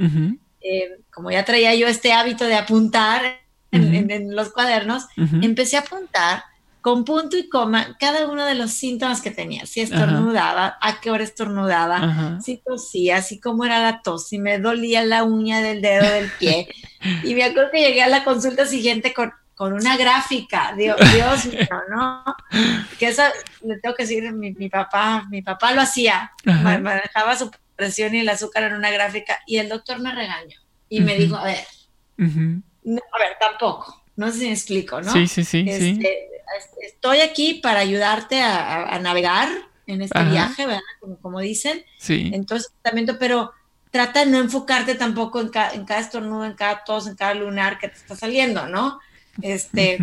eh, 0.62 0.98
como 1.12 1.32
ya 1.32 1.46
traía 1.46 1.76
yo 1.76 1.88
este 1.88 2.14
hábito 2.14 2.46
de 2.46 2.56
apuntar 2.56 3.40
en, 3.72 4.36
los 4.36 4.52
cuadernos, 4.52 5.08
empecé 5.42 5.78
a 5.78 5.82
apuntar 5.82 6.44
con 6.84 7.06
punto 7.06 7.38
y 7.38 7.48
coma 7.48 7.96
cada 7.98 8.28
uno 8.28 8.46
de 8.46 8.56
los 8.56 8.72
síntomas 8.72 9.22
que 9.22 9.32
tenía. 9.32 9.66
Si 9.66 9.80
estornudaba, 9.80 10.78
a 10.82 11.00
qué 11.00 11.12
hora 11.12 11.24
estornudaba, 11.24 12.40
si 12.44 12.58
tosía, 12.58 13.22
si 13.22 13.40
cómo 13.40 13.64
era 13.64 13.80
la 13.80 14.02
tos, 14.02 14.28
si 14.28 14.38
me 14.38 14.60
dolía 14.60 15.06
la 15.06 15.24
uña 15.24 15.62
del 15.62 15.82
dedo 15.82 16.04
del 16.10 16.30
pie. 16.32 16.68
y 17.24 17.36
me 17.36 17.46
acuerdo 17.46 17.72
que 17.72 17.80
llegué 17.80 18.04
a 18.04 18.10
la 18.10 18.26
consulta 18.26 18.66
siguiente 18.66 19.14
con, 19.14 19.32
con 19.56 19.72
una 19.72 19.96
gráfica, 19.96 20.74
Dios, 20.78 20.98
Dios 21.14 21.46
mío, 21.46 21.68
¿no? 21.90 22.24
Que 23.00 23.08
eso 23.08 23.24
le 23.62 23.78
tengo 23.80 23.96
que 23.96 24.04
decir, 24.04 24.30
mi, 24.34 24.52
mi 24.52 24.68
papá, 24.68 25.26
mi 25.30 25.42
papá 25.42 25.72
lo 25.74 25.80
hacía, 25.80 26.34
manejaba 26.44 27.38
su 27.38 27.50
presión 27.76 28.14
y 28.16 28.20
el 28.20 28.30
azúcar 28.30 28.64
en 28.64 28.74
una 28.74 28.92
gráfica 28.92 29.40
y 29.48 29.58
el 29.58 29.70
doctor 29.70 30.00
me 30.00 30.14
regañó 30.14 30.60
y 30.90 31.02
me 31.02 31.16
dijo, 31.16 31.36
a 31.36 31.46
ver, 31.46 31.66
a 32.18 33.20
ver, 33.20 33.38
tampoco, 33.40 34.04
no 34.16 34.32
sé 34.32 34.40
si 34.40 34.46
me 34.46 34.54
explico, 34.54 35.02
¿no? 35.02 35.12
Sí, 35.12 35.28
sí, 35.28 35.44
sí. 35.44 35.66
sí 35.70 36.00
este, 36.58 36.86
estoy 36.86 37.20
aquí 37.22 37.56
para 37.56 37.80
ayudarte 37.80 38.42
a, 38.42 39.00
navegar 39.00 39.50
en 39.88 40.02
este 40.02 40.24
viaje, 40.24 40.66
¿verdad? 40.66 40.82
Como, 41.22 41.40
dicen. 41.40 41.84
Sí. 41.98 42.32
Entonces, 42.34 42.72
tratamiento, 42.82 43.18
pero 43.20 43.52
trata 43.92 44.22
de 44.22 44.32
no 44.32 44.40
enfocarte 44.40 44.96
tampoco 44.96 45.40
en, 45.40 45.52
en, 45.74 45.86
cada 45.86 46.00
estornudo, 46.00 46.46
en 46.46 46.54
cada 46.54 46.84
tos, 46.84 47.08
en 47.08 47.16
cada 47.16 47.34
lunar 47.34 47.80
que 47.80 47.90
te 47.90 47.96
está 47.96 48.16
saliendo, 48.16 48.68
¿no? 48.68 49.00
Este, 49.42 49.98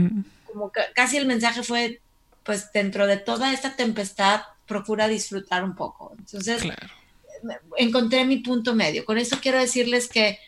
como 0.46 0.72
casi 0.94 1.16
el 1.16 1.26
mensaje 1.26 1.62
fue, 1.62 2.00
pues 2.42 2.72
dentro 2.72 3.06
de 3.06 3.16
toda 3.16 3.52
esta 3.52 3.76
tempestad, 3.76 4.42
procura 4.66 5.08
disfrutar 5.08 5.64
un 5.64 5.74
poco. 5.74 6.14
Entonces, 6.18 6.62
encontré 7.76 8.24
mi 8.24 8.38
punto 8.38 8.74
medio. 8.74 9.04
Con 9.04 9.18
eso 9.18 9.38
quiero 9.40 9.58
decirles 9.58 10.08
que, 10.08 10.38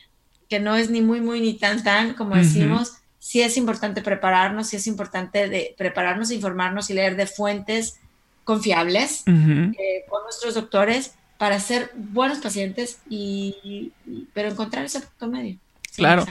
que 0.49 0.61
no 0.61 0.77
es 0.77 0.91
ni 0.91 1.01
muy, 1.01 1.21
muy, 1.21 1.41
ni 1.41 1.55
tan, 1.55 1.83
tan, 1.83 2.15
como 2.15 2.37
decimos 2.37 2.95
sí 3.23 3.41
es 3.41 3.57
importante 3.57 4.03
prepararnos, 4.03 4.67
sí 4.67 4.77
es 4.77 4.89
importante 4.89 5.49
de 5.49 5.77
prepararnos, 5.79 6.33
informarnos 6.33 6.91
y 6.91 6.95
leer 6.95 7.15
de 7.15 7.29
fuentes 7.29 8.01
confiables 8.43 9.23
eh, 9.27 10.05
con 10.09 10.25
nuestros 10.25 10.55
doctores 10.55 11.15
para 11.39 11.61
ser 11.61 11.93
buenos 11.95 12.39
pacientes 12.39 12.99
y, 13.09 13.93
pero 14.35 14.49
encontrar 14.49 14.85
ese 14.85 15.03
punto 15.03 15.29
medio. 15.29 15.57
Claro. 15.95 16.27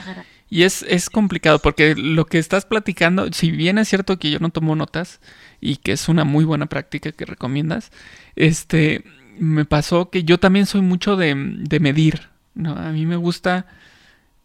Y 0.50 0.64
es, 0.64 0.82
es 0.82 1.08
complicado 1.08 1.60
porque 1.60 1.94
lo 1.96 2.26
que 2.26 2.38
estás 2.38 2.66
platicando, 2.66 3.32
si 3.32 3.50
bien 3.50 3.78
es 3.78 3.88
cierto 3.88 4.18
que 4.18 4.30
yo 4.30 4.38
no 4.38 4.50
tomo 4.50 4.76
notas 4.76 5.20
y 5.62 5.76
que 5.76 5.92
es 5.92 6.10
una 6.10 6.24
muy 6.24 6.44
buena 6.44 6.66
práctica 6.66 7.12
que 7.12 7.24
recomiendas, 7.24 7.90
este, 8.36 9.02
me 9.38 9.64
pasó 9.64 10.10
que 10.10 10.24
yo 10.24 10.38
también 10.38 10.66
soy 10.66 10.80
mucho 10.80 11.16
de, 11.16 11.34
de 11.36 11.80
medir, 11.80 12.28
¿no? 12.54 12.76
A 12.76 12.90
mí 12.92 13.06
me 13.06 13.16
gusta, 13.16 13.66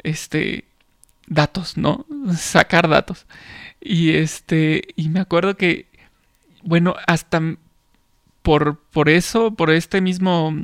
este, 0.03 0.65
datos, 1.27 1.77
¿no? 1.77 2.05
Sacar 2.35 2.87
datos. 2.87 3.25
Y 3.79 4.11
este, 4.15 4.81
y 4.95 5.09
me 5.09 5.19
acuerdo 5.19 5.55
que, 5.55 5.87
bueno, 6.63 6.95
hasta 7.05 7.41
por, 8.41 8.77
por 8.77 9.09
eso, 9.09 9.51
por 9.51 9.69
este 9.71 10.01
mismo 10.01 10.55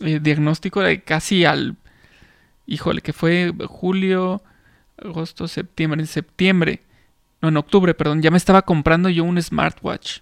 eh, 0.00 0.20
diagnóstico 0.22 0.80
de 0.80 1.02
casi 1.02 1.44
al, 1.44 1.76
híjole, 2.66 3.02
que 3.02 3.12
fue 3.12 3.52
julio, 3.66 4.42
agosto, 4.96 5.48
septiembre, 5.48 6.00
en 6.00 6.06
septiembre, 6.06 6.82
no, 7.40 7.48
en 7.48 7.56
octubre, 7.56 7.94
perdón, 7.94 8.22
ya 8.22 8.30
me 8.30 8.36
estaba 8.36 8.62
comprando 8.62 9.08
yo 9.08 9.24
un 9.24 9.42
smartwatch. 9.42 10.20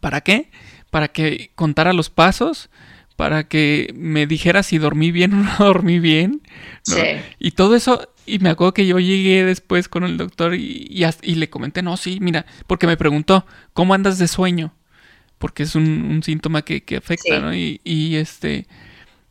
¿Para 0.00 0.20
qué? 0.20 0.50
Para 0.92 1.08
que 1.08 1.50
contara 1.56 1.92
los 1.92 2.08
pasos, 2.08 2.70
para 3.16 3.48
que 3.48 3.92
me 3.96 4.28
dijera 4.28 4.62
si 4.62 4.78
dormí 4.78 5.10
bien 5.10 5.34
o 5.34 5.36
no 5.42 5.56
dormí 5.58 5.98
bien. 5.98 6.42
Sí. 6.84 7.00
Y 7.40 7.50
todo 7.50 7.74
eso 7.74 8.12
y 8.26 8.38
me 8.38 8.50
acuerdo 8.50 8.74
que 8.74 8.86
yo 8.86 8.98
llegué 8.98 9.44
después 9.44 9.88
con 9.88 10.04
el 10.04 10.16
doctor 10.16 10.54
y, 10.54 10.88
y, 11.22 11.34
le 11.34 11.50
comenté, 11.50 11.82
no, 11.82 11.96
sí, 11.96 12.18
mira, 12.20 12.46
porque 12.66 12.86
me 12.86 12.96
preguntó, 12.96 13.44
¿cómo 13.72 13.94
andas 13.94 14.18
de 14.18 14.28
sueño? 14.28 14.72
Porque 15.38 15.64
es 15.64 15.74
un, 15.74 16.22
síntoma 16.24 16.62
que, 16.62 16.84
afecta, 16.96 17.40
¿no? 17.40 17.52
Y, 17.54 17.80
y, 17.82 18.14
este, 18.16 18.66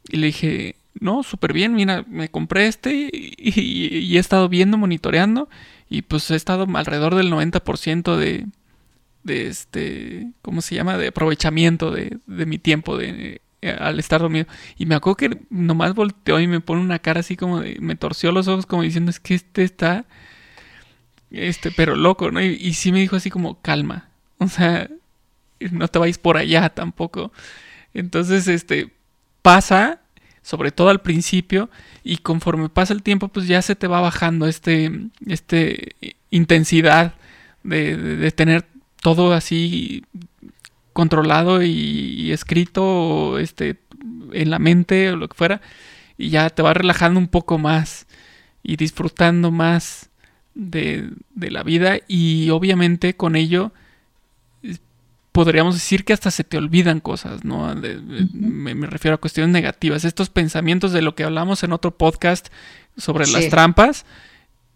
y 0.10 0.18
le 0.18 0.28
dije, 0.28 0.76
no, 1.00 1.24
súper 1.24 1.54
bien, 1.54 1.74
mira, 1.74 2.04
me 2.08 2.30
compré 2.30 2.68
este 2.68 3.10
y, 3.12 4.16
he 4.16 4.20
estado 4.20 4.50
viendo, 4.50 4.78
monitoreando 4.78 5.50
y 5.90 6.02
pues 6.02 6.30
he 6.32 6.36
estado 6.36 6.68
alrededor 6.74 7.16
del 7.16 7.32
90% 7.32 8.18
de, 8.18 8.46
de 9.24 9.48
este, 9.48 10.32
¿cómo 10.42 10.62
se 10.62 10.76
llama? 10.76 10.98
De 10.98 11.08
aprovechamiento 11.08 11.92
de, 11.92 12.18
de 12.26 12.46
mi 12.46 12.58
tiempo 12.58 12.98
de 12.98 13.42
eh, 13.64 13.78
al 13.80 14.00
estar 14.00 14.22
dormido. 14.22 14.48
Y 14.78 14.88
me 14.88 14.96
acuerdo 14.96 15.18
que 15.18 15.38
nomás 15.52 15.94
volteó 15.94 16.40
y 16.40 16.48
me 16.48 16.62
pone 16.62 16.82
una 16.82 16.98
cara 16.98 17.20
así 17.20 17.38
como 17.38 17.60
de, 17.60 17.78
me 17.80 17.96
torció 17.96 18.32
los 18.32 18.48
ojos 18.48 18.66
como 18.66 18.82
diciendo, 18.82 19.12
es 19.12 19.20
que 19.20 19.36
este 19.36 19.64
está, 19.64 20.06
este, 21.30 21.72
pero 21.72 21.96
loco, 21.96 22.32
¿no? 22.32 22.42
Y, 22.42 22.74
sí 22.74 22.92
me 22.92 23.02
dijo 23.02 23.18
así 23.18 23.30
como, 23.30 23.62
calma, 23.62 24.10
o 24.40 24.48
sea, 24.48 24.90
no 25.72 25.88
te 25.88 26.00
vais 26.00 26.18
por 26.18 26.38
allá 26.38 26.70
tampoco. 26.70 27.32
Entonces, 27.94 28.48
este, 28.48 28.92
pasa, 29.44 30.02
sobre 30.42 30.72
todo 30.72 30.90
al 30.90 31.02
principio, 31.02 31.70
y 32.04 32.18
conforme 32.18 32.70
pasa 32.70 32.94
el 32.94 33.04
tiempo, 33.04 33.28
pues 33.28 33.48
ya 33.48 33.62
se 33.62 33.76
te 33.76 33.88
va 33.88 34.02
bajando 34.02 34.48
este, 34.48 34.92
este 35.28 35.96
intensidad 36.32 37.14
de, 37.64 37.96
de 37.96 38.32
tener 38.32 38.66
todo 39.02 39.34
así 39.34 40.04
controlado 40.94 41.64
y, 41.64 42.32
escrito 42.32 43.40
este, 43.40 43.78
en 44.32 44.50
la 44.50 44.60
mente 44.60 45.12
o 45.12 45.18
lo 45.18 45.28
que 45.28 45.36
fuera, 45.36 45.62
y 46.18 46.30
ya 46.30 46.50
te 46.50 46.62
va 46.62 46.74
relajando 46.74 47.20
un 47.20 47.28
poco 47.28 47.58
más 47.58 48.08
y 48.64 48.76
disfrutando 48.78 49.52
más 49.52 50.10
de, 50.54 51.10
la 51.36 51.64
vida 51.64 51.98
y 52.08 52.50
obviamente 52.50 53.16
con 53.16 53.36
ello 53.36 53.72
podríamos 55.32 55.76
decir 55.76 56.04
que 56.04 56.14
hasta 56.14 56.30
se 56.30 56.44
te 56.44 56.58
olvidan 56.58 57.00
cosas, 57.00 57.46
¿no? 57.46 57.74
me, 58.34 58.74
refiero 58.86 59.16
a 59.16 59.18
cuestiones 59.18 59.52
negativas. 59.54 60.04
Estos 60.04 60.30
pensamientos 60.30 60.92
de 60.92 61.02
lo 61.02 61.16
que 61.16 61.24
hablamos 61.24 61.64
en 61.64 61.72
otro 61.72 61.98
podcast 61.98 62.50
sobre 62.98 63.26
las 63.28 63.48
trampas, 63.48 64.06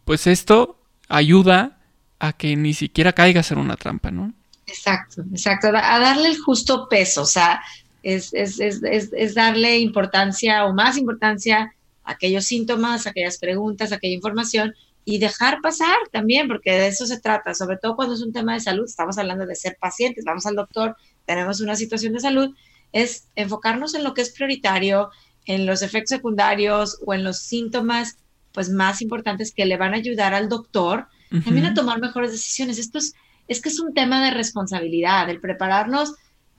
pues 0.05 0.27
esto 0.27 0.79
ayuda 1.09 1.74
a 2.19 2.33
que 2.33 2.55
ni 2.55 2.73
siquiera 2.73 3.13
caigas 3.13 3.51
en 3.51 3.57
una 3.57 3.75
trampa, 3.75 4.11
¿no? 4.11 4.33
Exacto, 4.67 5.23
exacto, 5.31 5.67
a 5.67 5.99
darle 5.99 6.29
el 6.29 6.39
justo 6.39 6.87
peso, 6.89 7.21
o 7.21 7.25
sea, 7.25 7.61
es, 8.01 9.33
darle 9.33 9.79
importancia 9.79 10.65
o 10.65 10.73
más 10.73 10.97
importancia 10.97 11.73
a 12.03 12.11
aquellos 12.11 12.45
síntomas, 12.45 13.05
a 13.05 13.11
aquellas 13.11 13.37
preguntas, 13.37 13.91
a 13.91 13.95
aquella 13.95 14.15
información 14.15 14.73
y 15.03 15.19
dejar 15.19 15.61
pasar 15.61 15.97
también, 16.11 16.47
porque 16.47 16.71
de 16.71 16.87
eso 16.87 17.05
se 17.05 17.19
trata, 17.19 17.53
sobre 17.53 17.77
todo 17.77 17.95
cuando 17.95 18.15
es 18.15 18.21
un 18.21 18.33
tema 18.33 18.53
de 18.53 18.59
salud, 18.59 18.85
estamos 18.85 19.17
hablando 19.17 19.45
de 19.45 19.55
ser 19.55 19.77
pacientes, 19.79 20.25
vamos 20.25 20.45
al 20.45 20.55
doctor, 20.55 20.95
tenemos 21.25 21.61
una 21.61 21.75
situación 21.75 22.13
de 22.13 22.19
salud, 22.19 22.55
es 22.91 23.27
enfocarnos 23.35 23.93
en 23.93 24.03
lo 24.03 24.13
que 24.13 24.21
es 24.21 24.31
prioritario, 24.31 25.09
en 25.45 25.65
los 25.65 25.81
efectos 25.83 26.09
secundarios 26.09 26.99
o 27.05 27.13
en 27.13 27.23
los 27.23 27.39
síntomas 27.39 28.17
pues 28.51 28.69
más 28.69 29.01
importantes 29.01 29.51
que 29.51 29.65
le 29.65 29.77
van 29.77 29.93
a 29.93 29.97
ayudar 29.97 30.33
al 30.33 30.49
doctor 30.49 31.07
también 31.29 31.65
a 31.65 31.73
tomar 31.73 31.99
mejores 31.99 32.31
decisiones. 32.31 32.79
Esto 32.79 32.97
es, 32.97 33.13
es 33.47 33.61
que 33.61 33.69
es 33.69 33.79
un 33.79 33.93
tema 33.93 34.23
de 34.23 34.31
responsabilidad, 34.31 35.29
el 35.29 35.39
prepararnos 35.39 36.15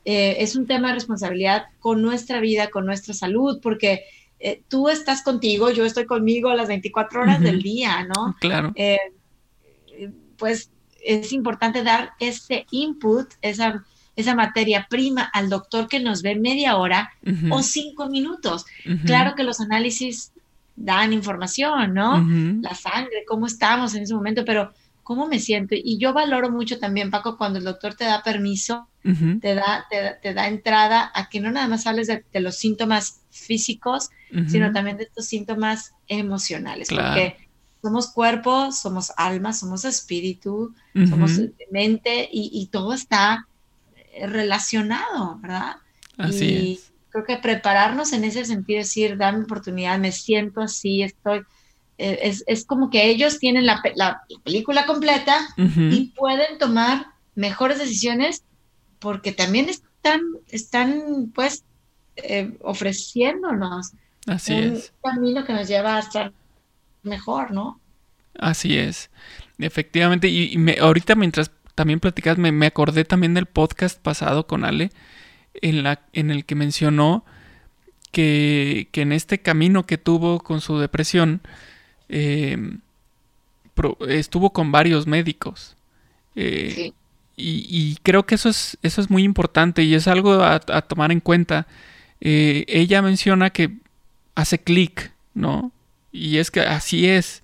eh, 0.09 0.37
es 0.45 0.55
un 0.55 0.69
tema 0.69 0.89
de 0.89 0.95
responsabilidad 0.95 1.65
con 1.81 2.01
nuestra 2.01 2.39
vida, 2.39 2.71
con 2.71 2.87
nuestra 2.87 3.13
salud, 3.13 3.59
porque 3.61 4.05
eh, 4.39 4.63
tú 4.69 4.89
estás 4.89 5.23
contigo, 5.23 5.73
yo 5.73 5.85
estoy 5.85 6.07
conmigo 6.07 6.55
las 6.55 6.69
24 6.69 7.23
horas 7.23 7.41
del 7.41 7.61
día, 7.61 8.07
¿no? 8.15 8.37
Claro. 8.41 8.73
Eh, 8.77 9.01
pues 10.37 10.71
es 11.05 11.33
importante 11.33 11.83
dar 11.83 12.13
ese 12.21 12.67
input, 12.71 13.27
esa, 13.43 13.85
esa 14.15 14.37
materia 14.37 14.87
prima 14.89 15.25
al 15.25 15.49
doctor 15.49 15.89
que 15.89 15.99
nos 15.99 16.23
ve 16.23 16.37
media 16.37 16.77
hora 16.77 17.11
o 17.51 17.63
cinco 17.65 18.09
minutos. 18.09 18.65
Claro 19.07 19.35
que 19.35 19.43
los 19.43 19.61
análisis 19.61 20.33
dan 20.77 21.13
información, 21.13 21.95
¿no? 21.95 22.25
La 22.61 22.75
sangre, 22.75 23.25
cómo 23.27 23.47
estamos 23.47 23.95
en 23.95 24.03
ese 24.03 24.15
momento, 24.15 24.45
pero 24.45 24.73
cómo 25.03 25.27
me 25.27 25.39
siento. 25.39 25.75
Y 25.75 25.99
yo 25.99 26.13
valoro 26.13 26.51
mucho 26.51 26.79
también, 26.79 27.11
Paco, 27.11 27.39
cuando 27.39 27.59
el 27.59 27.65
doctor 27.65 27.95
te 27.95 28.05
da 28.05 28.23
permiso, 28.23 28.89
te, 29.41 29.55
da, 29.55 29.87
te, 29.89 30.35
da 30.35 30.49
entrada 30.49 31.11
a 31.15 31.29
que 31.29 31.41
no 31.41 31.51
nada 31.51 31.69
más 31.69 31.87
hables 31.87 32.09
de, 32.09 32.25
los 32.41 32.57
síntomas 32.57 33.21
físicos, 33.31 34.11
sino 34.49 34.73
también 34.73 34.97
de 34.97 35.05
estos 35.05 35.27
síntomas 35.27 35.95
emocionales. 36.09 36.89
Porque 36.89 37.37
somos 37.83 38.09
cuerpo, 38.09 38.73
somos 38.73 39.13
alma, 39.17 39.53
somos 39.53 39.85
espíritu, 39.85 40.75
somos 41.09 41.41
mente 41.71 42.29
y, 42.31 42.67
todo 42.73 42.93
está 42.93 43.47
eh, 44.13 44.27
relacionado, 44.27 45.39
¿verdad? 45.41 45.77
Así 46.19 46.45
y 46.45 46.81
creo 47.17 47.25
que 47.25 47.43
prepararnos 47.43 48.13
en 48.13 48.25
ese 48.25 48.45
sentido, 48.45 48.79
decir, 48.79 49.17
dame 49.17 49.45
oportunidad, 49.45 49.99
me 49.99 50.13
siento 50.13 50.61
así, 50.61 51.03
estoy 51.03 51.43
eh, 51.99 52.35
es, 52.47 52.67
como 52.67 52.91
que 52.91 53.09
ellos 53.09 53.39
tienen 53.39 53.65
la, 53.65 53.83
película 54.45 54.85
completa 54.85 55.49
y 55.57 56.13
pueden 56.15 56.59
tomar 56.59 57.07
mejores 57.35 57.79
decisiones 57.79 58.45
porque 58.99 59.33
también 59.33 59.71
están, 59.71 60.21
están 60.49 61.33
pues, 61.35 61.65
eh, 62.17 62.55
ofreciéndonos 62.61 63.93
Así 64.27 64.53
un 64.53 64.83
camino 65.03 65.45
que 65.45 65.55
nos 65.55 65.69
lleva 65.69 65.97
a 65.97 66.01
estar 66.01 66.33
mejor, 67.03 67.53
¿no? 67.53 67.81
Así 68.39 68.77
es. 68.77 69.09
Efectivamente, 69.59 70.29
y, 70.29 70.59
me, 70.59 70.77
ahorita 70.79 71.15
mientras 71.15 71.51
también 71.75 72.01
platicas, 72.01 72.37
me, 72.37 72.53
me, 72.53 72.67
acordé 72.67 73.05
también 73.05 73.33
del 73.33 73.47
podcast 73.47 73.99
pasado 74.03 74.47
con 74.47 74.65
Ale, 74.65 74.91
en, 75.63 75.83
la, 75.83 76.01
en 76.13 76.31
el 76.31 76.45
que 76.45 76.55
mencionó 76.55 77.25
que, 78.13 78.89
que 78.93 79.03
en 79.03 79.13
este 79.13 79.39
camino 79.39 79.87
que 79.87 79.99
tuvo 79.99 80.41
con 80.41 80.61
su 80.61 80.79
depresión, 80.79 81.41
eh, 82.09 82.57
estuvo 84.09 84.51
con 84.53 84.73
varios 84.73 85.07
médicos. 85.07 85.77
Eh, 86.35 86.93
y, 87.37 87.97
creo 88.03 88.25
que 88.25 88.35
eso 88.35 88.49
es, 88.49 88.79
eso 88.83 89.01
es 89.01 89.11
muy 89.11 89.23
importante 89.23 89.83
y 89.83 89.95
es 89.95 90.09
algo 90.09 90.43
a, 90.43 90.61
tomar 90.61 91.13
en 91.13 91.21
cuenta. 91.21 91.67
Eh, 92.21 92.65
ella 92.69 93.03
menciona 93.03 93.51
que 93.51 93.77
hace 94.35 94.59
clic, 94.59 95.13
¿no? 95.35 95.71
Y 96.13 96.39
es 96.39 96.51
que 96.51 96.61
así 96.61 97.07
es. 97.07 97.43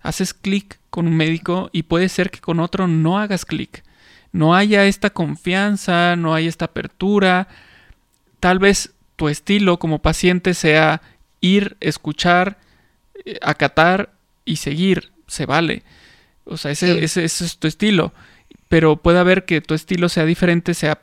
Haces 0.00 0.34
clic 0.34 0.78
con 0.90 1.08
un 1.08 1.16
médico 1.16 1.70
y 1.72 1.84
puede 1.84 2.08
ser 2.08 2.30
que 2.30 2.40
con 2.40 2.60
otro 2.60 2.86
no 2.86 3.18
hagas 3.18 3.44
clic. 3.44 3.82
No 4.32 4.54
haya 4.54 4.86
esta 4.86 5.10
confianza, 5.10 6.16
no 6.16 6.34
haya 6.34 6.48
esta 6.48 6.66
apertura. 6.66 7.48
Tal 8.40 8.58
vez 8.58 8.92
tu 9.16 9.28
estilo 9.28 9.78
como 9.78 10.00
paciente 10.00 10.54
sea 10.54 11.02
ir, 11.40 11.76
escuchar, 11.80 12.58
eh, 13.24 13.38
acatar 13.42 14.12
y 14.44 14.56
seguir. 14.56 15.12
Se 15.26 15.46
vale. 15.46 15.82
O 16.44 16.56
sea, 16.56 16.72
ese, 16.72 17.04
ese 17.04 17.24
es 17.24 17.58
tu 17.58 17.68
estilo 17.68 18.12
pero 18.72 18.96
puede 18.96 19.18
haber 19.18 19.44
que 19.44 19.60
tu 19.60 19.74
estilo 19.74 20.08
sea 20.08 20.24
diferente, 20.24 20.72
sea 20.72 20.98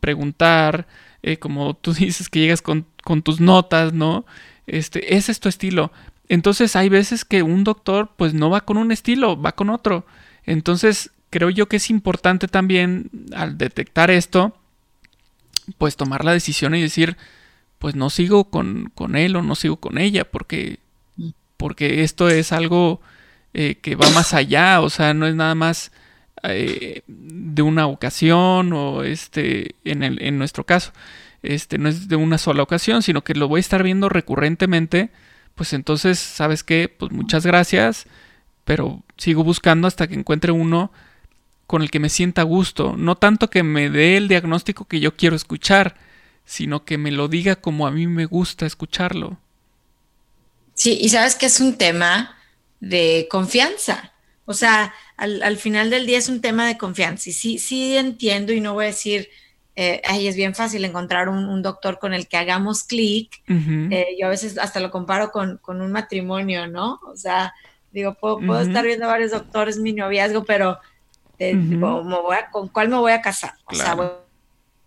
preguntar, 0.00 0.88
eh, 1.22 1.36
como 1.36 1.74
tú 1.74 1.92
dices 1.94 2.28
que 2.28 2.40
llegas 2.40 2.62
con, 2.62 2.84
tus 3.22 3.40
notas, 3.40 3.92
¿no? 3.92 4.26
Este, 4.66 5.14
ese 5.14 5.30
es 5.30 5.38
tu 5.38 5.48
estilo. 5.48 5.92
Entonces 6.28 6.74
hay 6.74 6.88
veces 6.88 7.24
que 7.24 7.44
un 7.44 7.62
doctor 7.62 8.10
pues 8.16 8.34
no 8.34 8.50
va 8.50 8.62
con 8.62 8.76
un 8.76 8.90
estilo, 8.90 9.40
va 9.40 9.52
con 9.52 9.70
otro. 9.70 10.04
Entonces 10.46 11.12
creo 11.32 11.48
yo 11.48 11.66
que 11.66 11.76
es 11.76 11.88
importante 11.88 12.46
también 12.46 13.10
al 13.34 13.56
detectar 13.56 14.10
esto, 14.10 14.54
pues 15.78 15.96
tomar 15.96 16.26
la 16.26 16.32
decisión 16.32 16.74
y 16.74 16.82
decir, 16.82 17.16
pues 17.78 17.94
no 17.96 18.10
sigo 18.10 18.50
con, 18.50 18.92
con 18.94 19.16
él 19.16 19.34
o 19.34 19.42
no 19.42 19.54
sigo 19.54 19.76
con 19.76 19.96
ella, 19.96 20.24
porque, 20.30 20.78
mm. 21.16 21.30
porque 21.56 22.02
esto 22.02 22.28
es 22.28 22.52
algo 22.52 23.00
eh, 23.54 23.76
que 23.76 23.96
va 23.96 24.10
más 24.10 24.34
allá, 24.34 24.82
o 24.82 24.90
sea, 24.90 25.14
no 25.14 25.26
es 25.26 25.34
nada 25.34 25.54
más 25.54 25.90
eh, 26.42 27.02
de 27.06 27.62
una 27.62 27.86
ocasión 27.86 28.74
o 28.74 29.02
este, 29.02 29.74
en, 29.84 30.02
el, 30.02 30.22
en 30.22 30.36
nuestro 30.36 30.64
caso, 30.64 30.92
este, 31.42 31.78
no 31.78 31.88
es 31.88 32.08
de 32.08 32.16
una 32.16 32.36
sola 32.36 32.62
ocasión, 32.62 33.02
sino 33.02 33.24
que 33.24 33.34
lo 33.34 33.48
voy 33.48 33.58
a 33.58 33.60
estar 33.60 33.82
viendo 33.82 34.10
recurrentemente, 34.10 35.10
pues 35.54 35.72
entonces, 35.72 36.18
¿sabes 36.18 36.62
qué? 36.62 36.94
Pues 36.94 37.10
muchas 37.10 37.46
gracias, 37.46 38.06
pero 38.66 39.02
sigo 39.16 39.44
buscando 39.44 39.88
hasta 39.88 40.08
que 40.08 40.14
encuentre 40.14 40.52
uno 40.52 40.92
con 41.66 41.82
el 41.82 41.90
que 41.90 42.00
me 42.00 42.08
sienta 42.08 42.42
gusto, 42.42 42.96
no 42.96 43.16
tanto 43.16 43.48
que 43.48 43.62
me 43.62 43.88
dé 43.88 44.16
el 44.16 44.28
diagnóstico 44.28 44.84
que 44.84 45.00
yo 45.00 45.16
quiero 45.16 45.36
escuchar, 45.36 45.96
sino 46.44 46.84
que 46.84 46.98
me 46.98 47.10
lo 47.10 47.28
diga 47.28 47.56
como 47.56 47.86
a 47.86 47.90
mí 47.90 48.06
me 48.06 48.26
gusta 48.26 48.66
escucharlo. 48.66 49.38
Sí, 50.74 50.98
y 51.00 51.08
sabes 51.08 51.34
que 51.34 51.46
es 51.46 51.60
un 51.60 51.76
tema 51.76 52.36
de 52.80 53.28
confianza. 53.30 54.12
O 54.44 54.54
sea, 54.54 54.92
al, 55.16 55.56
final 55.56 55.90
del 55.90 56.06
día 56.06 56.18
es 56.18 56.28
un 56.28 56.40
tema 56.40 56.66
de 56.66 56.76
confianza. 56.76 57.30
Y 57.30 57.32
sí, 57.32 57.58
sí 57.58 57.96
entiendo 57.96 58.52
y 58.52 58.60
no 58.60 58.74
voy 58.74 58.84
a 58.84 58.88
decir, 58.88 59.28
eh, 59.76 60.02
ay, 60.04 60.26
es 60.26 60.36
bien 60.36 60.54
fácil 60.54 60.84
encontrar 60.84 61.28
un, 61.28 61.62
doctor 61.62 61.98
con 61.98 62.12
el 62.12 62.26
que 62.26 62.36
hagamos 62.36 62.84
clic. 62.84 63.42
Eh, 63.48 64.16
yo 64.18 64.26
a 64.26 64.30
veces 64.30 64.58
hasta 64.58 64.80
lo 64.80 64.90
comparo 64.90 65.30
con, 65.30 65.60
un 65.66 65.92
matrimonio, 65.92 66.66
¿no? 66.66 67.00
O 67.06 67.16
sea, 67.16 67.54
digo, 67.92 68.14
puedo, 68.14 68.60
estar 68.60 68.84
viendo 68.84 69.06
varios 69.06 69.30
doctores 69.30 69.78
mi 69.78 69.92
noviazgo, 69.92 70.44
pero 70.44 70.78
eh, 71.38 71.54
¿con 72.50 72.68
cuál 72.68 72.88
me 72.88 72.96
voy 72.96 73.12
a 73.12 73.22
casar? 73.22 73.54
O 73.66 73.74
sea, 73.74 73.94
voy, 73.94 74.06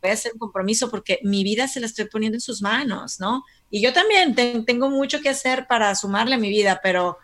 a 0.03 0.12
hacer 0.12 0.34
un 0.34 0.39
compromiso 0.39 0.89
porque 0.89 1.19
mi 1.23 1.43
vida 1.43 1.67
se 1.67 1.79
la 1.79 1.88
estoy 1.88 2.05
poniendo 2.05 2.38
en 2.38 2.41
sus 2.41 2.62
manos, 2.62 3.19
¿no? 3.19 3.43
Y 3.71 3.81
yo 3.81 3.91
también 3.91 4.36
tengo 4.65 4.89
mucho 4.89 5.19
que 5.21 5.29
hacer 5.29 5.65
para 5.67 5.95
sumarle 5.95 6.36
a 6.36 6.38
mi 6.38 6.49
vida, 6.49 6.79
pero 6.84 7.17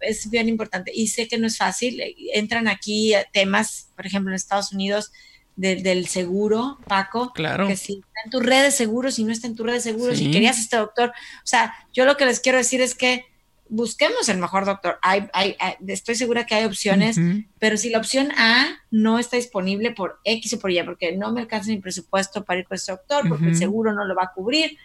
es 0.00 0.30
bien 0.30 0.48
importante. 0.48 0.92
Y 0.94 1.08
sé 1.08 1.28
que 1.28 1.38
no 1.38 1.46
es 1.46 1.58
fácil. 1.58 2.00
Eh, 2.00 2.14
entran 2.34 2.68
aquí 2.68 3.14
temas, 3.32 3.90
por 3.96 4.06
ejemplo, 4.06 4.30
en 4.30 4.36
Estados 4.36 4.72
Unidos, 4.72 5.12
del 5.56 6.06
seguro, 6.06 6.78
Paco. 6.86 7.32
Claro. 7.32 7.66
Que 7.66 7.76
si 7.76 7.94
está 7.94 8.20
en 8.26 8.30
tu 8.30 8.40
red 8.40 8.64
de 8.64 8.70
seguros, 8.70 9.14
si 9.14 9.24
no 9.24 9.32
está 9.32 9.46
en 9.46 9.56
tu 9.56 9.64
red 9.64 9.74
de 9.74 9.80
seguros, 9.80 10.18
si 10.18 10.30
querías 10.30 10.58
este 10.58 10.76
doctor. 10.76 11.10
O 11.10 11.46
sea, 11.46 11.74
yo 11.94 12.04
lo 12.04 12.18
que 12.18 12.26
les 12.26 12.40
quiero 12.40 12.58
decir 12.58 12.82
es 12.82 12.94
que 12.94 13.24
busquemos 13.68 14.28
el 14.28 14.38
mejor 14.38 14.64
doctor. 14.64 14.98
Hay, 15.02 15.28
hay, 15.32 15.56
estoy 15.86 16.14
segura 16.14 16.46
que 16.46 16.54
hay 16.54 16.64
opciones, 16.64 17.18
pero 17.58 17.76
si 17.76 17.90
la 17.90 17.98
opción 17.98 18.30
A 18.36 18.78
no 18.90 19.18
está 19.18 19.36
disponible 19.36 19.92
por 19.92 20.20
X 20.24 20.54
o 20.54 20.58
por 20.58 20.70
Y, 20.70 20.82
porque 20.82 21.16
no 21.16 21.32
me 21.32 21.40
alcanza 21.40 21.70
mi 21.70 21.78
presupuesto 21.78 22.44
para 22.44 22.60
ir 22.60 22.66
con 22.66 22.76
este 22.76 22.92
doctor, 22.92 23.28
porque 23.28 23.46
el 23.46 23.56
seguro 23.56 23.92
no 23.92 24.04
lo 24.04 24.14
va 24.14 24.24
a 24.24 24.32
cubrir, 24.32 24.76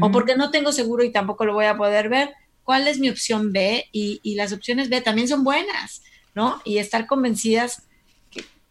o 0.00 0.10
porque 0.10 0.36
no 0.36 0.50
tengo 0.50 0.72
seguro 0.72 1.04
y 1.04 1.10
tampoco 1.10 1.44
lo 1.44 1.54
voy 1.54 1.66
a 1.66 1.76
poder 1.76 2.08
ver, 2.08 2.30
cuál 2.64 2.88
es 2.88 2.98
mi 2.98 3.08
opción 3.08 3.52
B 3.52 3.86
y, 3.92 4.34
las 4.34 4.52
opciones 4.52 4.88
B 4.88 5.00
también 5.00 5.28
son 5.28 5.44
buenas, 5.44 6.02
¿no? 6.34 6.60
Y 6.64 6.78
estar 6.78 7.06
convencidas, 7.06 7.82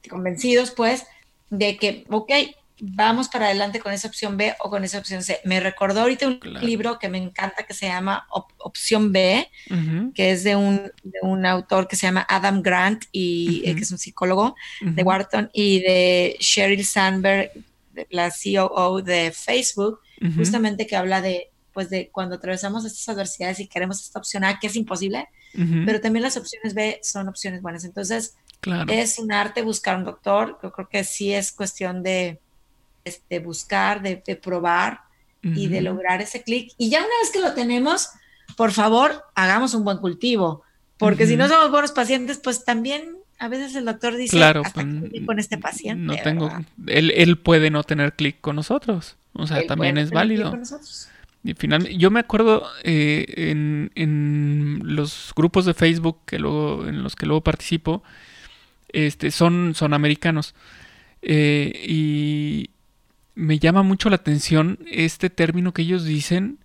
convencidos 0.10 0.72
pues, 0.72 1.06
de 1.50 1.78
que, 1.78 2.06
ok, 2.10 2.32
vamos 2.80 3.30
para 3.30 3.46
adelante 3.46 3.80
con 3.80 3.94
esa 3.94 4.08
opción 4.08 4.38
B 4.38 4.54
o 4.60 4.70
con 4.70 4.84
esa 4.84 5.00
opción 5.00 5.24
C. 5.24 5.40
Me 5.46 5.60
recordó 5.60 6.02
ahorita 6.02 6.28
un 6.28 6.40
libro 6.62 7.00
que 7.00 7.10
me 7.10 7.18
encanta 7.18 7.64
que 7.64 7.74
se 7.74 7.88
llama 7.88 8.28
Opción 8.58 9.12
B, 9.12 9.50
que 10.14 10.32
es 10.32 10.44
de 10.44 10.56
un, 10.56 10.92
de 11.04 11.20
un, 11.22 11.46
autor 11.46 11.88
que 11.88 11.96
se 11.96 12.08
llama 12.08 12.26
Adam 12.28 12.62
Grant, 12.62 13.06
y 13.12 13.64
eh, 13.66 13.76
que 13.76 13.82
es 13.82 13.92
un 13.92 13.98
psicólogo 13.98 14.56
de 14.82 15.04
Wharton, 15.04 15.50
y 15.54 15.80
de 15.82 16.38
Sheryl 16.40 16.86
Sandberg, 16.86 17.52
la 18.10 18.30
COO 18.30 19.02
de 19.02 19.32
Facebook, 19.32 20.00
justamente 20.36 20.88
que 20.88 20.96
habla 20.96 21.22
de 21.22 21.52
pues 21.72 21.90
de 21.90 22.10
cuando 22.10 22.36
atravesamos 22.36 22.86
estas 22.86 23.10
adversidades 23.10 23.60
y 23.60 23.68
queremos 23.68 24.02
esta 24.02 24.18
opción 24.18 24.46
A, 24.46 24.60
que 24.60 24.68
es 24.68 24.78
imposible, 24.78 25.28
pero 25.86 26.02
también 26.02 26.24
las 26.24 26.38
opciones 26.38 26.74
B 26.74 27.00
son 27.04 27.28
opciones 27.28 27.62
buenas. 27.62 27.84
Entonces, 27.84 28.36
es 28.88 29.20
un 29.20 29.32
arte 29.32 29.62
buscar 29.62 29.98
un 29.98 30.06
doctor. 30.06 30.58
Yo 30.64 30.72
creo 30.72 30.90
que 30.90 31.04
sí 31.04 31.34
es 31.34 31.52
cuestión 31.52 32.02
de, 32.02 32.40
este, 33.06 33.40
buscar, 33.40 34.02
de, 34.02 34.18
probar 34.36 35.02
y 35.42 35.68
de 35.68 35.82
lograr 35.82 36.22
ese 36.22 36.42
clic. 36.42 36.74
Y 36.78 36.90
ya 36.90 37.00
una 37.00 37.08
vez 37.22 37.32
que 37.32 37.40
lo 37.40 37.54
tenemos, 37.54 38.10
por 38.58 38.72
favor, 38.72 39.24
hagamos 39.36 39.76
un 39.76 39.84
buen 39.84 40.00
cultivo, 40.00 40.64
porque 40.98 41.28
si 41.28 41.38
no 41.38 41.48
somos 41.48 41.70
buenos 41.72 41.92
pacientes, 41.92 42.40
pues 42.40 42.66
también 42.66 43.18
a 43.38 43.48
veces 43.48 43.76
el 43.76 43.86
doctor 43.86 44.16
dice, 44.16 44.38
claro, 44.38 44.62
hasta 44.66 44.82
pues, 44.82 45.26
con 45.26 45.40
este 45.40 45.58
paciente. 45.58 46.04
No 46.04 46.16
tengo, 46.24 46.52
él, 46.88 47.12
él, 47.16 47.38
puede 47.38 47.70
no 47.70 47.84
tener 47.84 48.14
clic 48.14 48.42
con 48.42 48.56
nosotros, 48.56 49.18
o 49.34 49.46
sea, 49.46 49.66
también 49.68 49.98
es 49.98 50.12
válido. 50.12 50.52
Y 51.44 51.54
finalmente, 51.54 51.98
yo 51.98 52.10
me 52.10 52.22
acuerdo 52.22 52.64
eh, 52.84 53.26
en, 53.96 54.82
los 54.84 55.32
grupos 55.36 55.66
de 55.66 55.76
Facebook 55.76 56.22
que 56.26 56.40
luego, 56.40 56.88
en 56.88 57.04
los 57.04 57.16
que 57.16 57.28
luego 57.28 57.42
participo, 57.42 58.02
este, 58.90 59.30
son, 59.30 59.76
son 59.76 59.94
americanos. 59.94 60.56
Eh, 61.22 61.86
y 61.88 62.72
me 63.36 63.60
llama 63.60 63.84
mucho 63.84 64.10
la 64.10 64.16
atención 64.16 64.80
este 64.90 65.30
término 65.30 65.74
que 65.74 65.84
ellos 65.84 66.06
dicen 66.06 66.58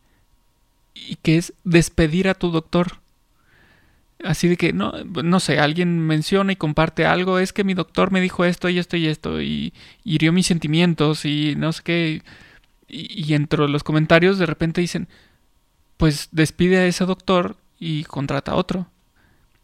y 0.94 1.16
que 1.16 1.36
es 1.36 1.52
despedir 1.64 2.28
a 2.28 2.34
tu 2.34 2.50
doctor. 2.50 2.98
Así 4.22 4.48
de 4.48 4.56
que, 4.56 4.72
no, 4.72 4.92
no 5.04 5.40
sé, 5.40 5.58
alguien 5.58 5.98
menciona 5.98 6.52
y 6.52 6.56
comparte 6.56 7.06
algo, 7.06 7.38
es 7.38 7.52
que 7.52 7.64
mi 7.64 7.74
doctor 7.74 8.12
me 8.12 8.20
dijo 8.20 8.44
esto 8.44 8.68
y 8.68 8.78
esto 8.78 8.96
y 8.96 9.06
esto 9.06 9.40
y 9.40 9.72
hirió 10.04 10.32
mis 10.32 10.46
sentimientos 10.46 11.24
y 11.24 11.54
no 11.56 11.72
sé 11.72 11.82
qué 11.82 12.22
y, 12.90 13.34
entre 13.34 13.68
los 13.68 13.84
comentarios 13.84 14.38
de 14.38 14.46
repente 14.46 14.80
dicen, 14.80 15.08
pues 15.96 16.28
despide 16.32 16.78
a 16.78 16.86
ese 16.86 17.04
doctor 17.04 17.56
y 17.78 18.04
contrata 18.04 18.52
a 18.52 18.56
otro. 18.56 18.88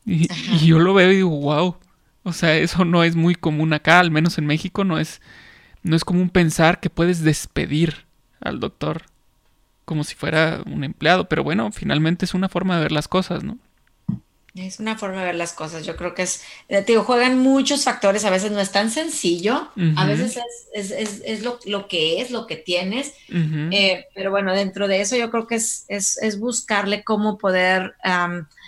Y, 0.04 0.28
yo 0.64 0.78
lo 0.78 0.94
veo 0.94 1.10
y 1.12 1.16
digo, 1.16 1.30
wow. 1.30 1.76
O 2.22 2.32
sea, 2.32 2.56
eso 2.56 2.84
no 2.84 3.04
es 3.04 3.14
muy 3.16 3.34
común 3.34 3.72
acá, 3.72 4.00
al 4.00 4.10
menos 4.10 4.38
en 4.38 4.46
México 4.46 4.84
no 4.84 4.98
es, 4.98 5.20
no 5.86 5.96
es 5.96 6.04
común 6.04 6.30
pensar 6.30 6.80
que 6.80 6.90
puedes 6.90 7.22
despedir 7.22 8.06
al 8.40 8.60
doctor 8.60 9.02
como 9.84 10.02
si 10.02 10.16
fuera 10.16 10.62
un 10.66 10.82
empleado, 10.82 11.28
pero 11.28 11.44
bueno, 11.44 11.70
finalmente 11.70 12.24
es 12.24 12.34
una 12.34 12.48
forma 12.48 12.76
de 12.76 12.82
ver 12.82 12.92
las 12.92 13.06
cosas, 13.06 13.44
¿no? 13.44 13.56
Es 14.56 14.80
una 14.80 14.96
forma 14.96 15.20
de 15.20 15.26
ver 15.26 15.34
las 15.34 15.52
cosas. 15.52 15.84
Yo 15.84 15.96
creo 15.96 16.14
que 16.14 16.22
es, 16.22 16.42
eh, 16.68 16.80
te 16.80 16.92
digo, 16.92 17.04
juegan 17.04 17.38
muchos 17.38 17.84
factores. 17.84 18.24
A 18.24 18.30
veces 18.30 18.50
no 18.50 18.58
es 18.58 18.72
tan 18.72 18.90
sencillo. 18.90 19.68
A 19.96 20.06
veces 20.06 20.38
es, 20.72 20.90
es, 20.90 21.22
es, 21.24 21.42
lo, 21.42 21.58
lo, 21.66 21.88
que 21.88 22.22
es, 22.22 22.30
lo 22.30 22.46
que 22.46 22.56
tienes. 22.56 23.12
Eh, 23.28 24.06
pero 24.14 24.30
bueno, 24.30 24.54
dentro 24.54 24.88
de 24.88 25.02
eso 25.02 25.14
yo 25.14 25.30
creo 25.30 25.46
que 25.46 25.56
es, 25.56 26.38
buscarle 26.40 27.04
cómo 27.04 27.36
poder 27.36 27.96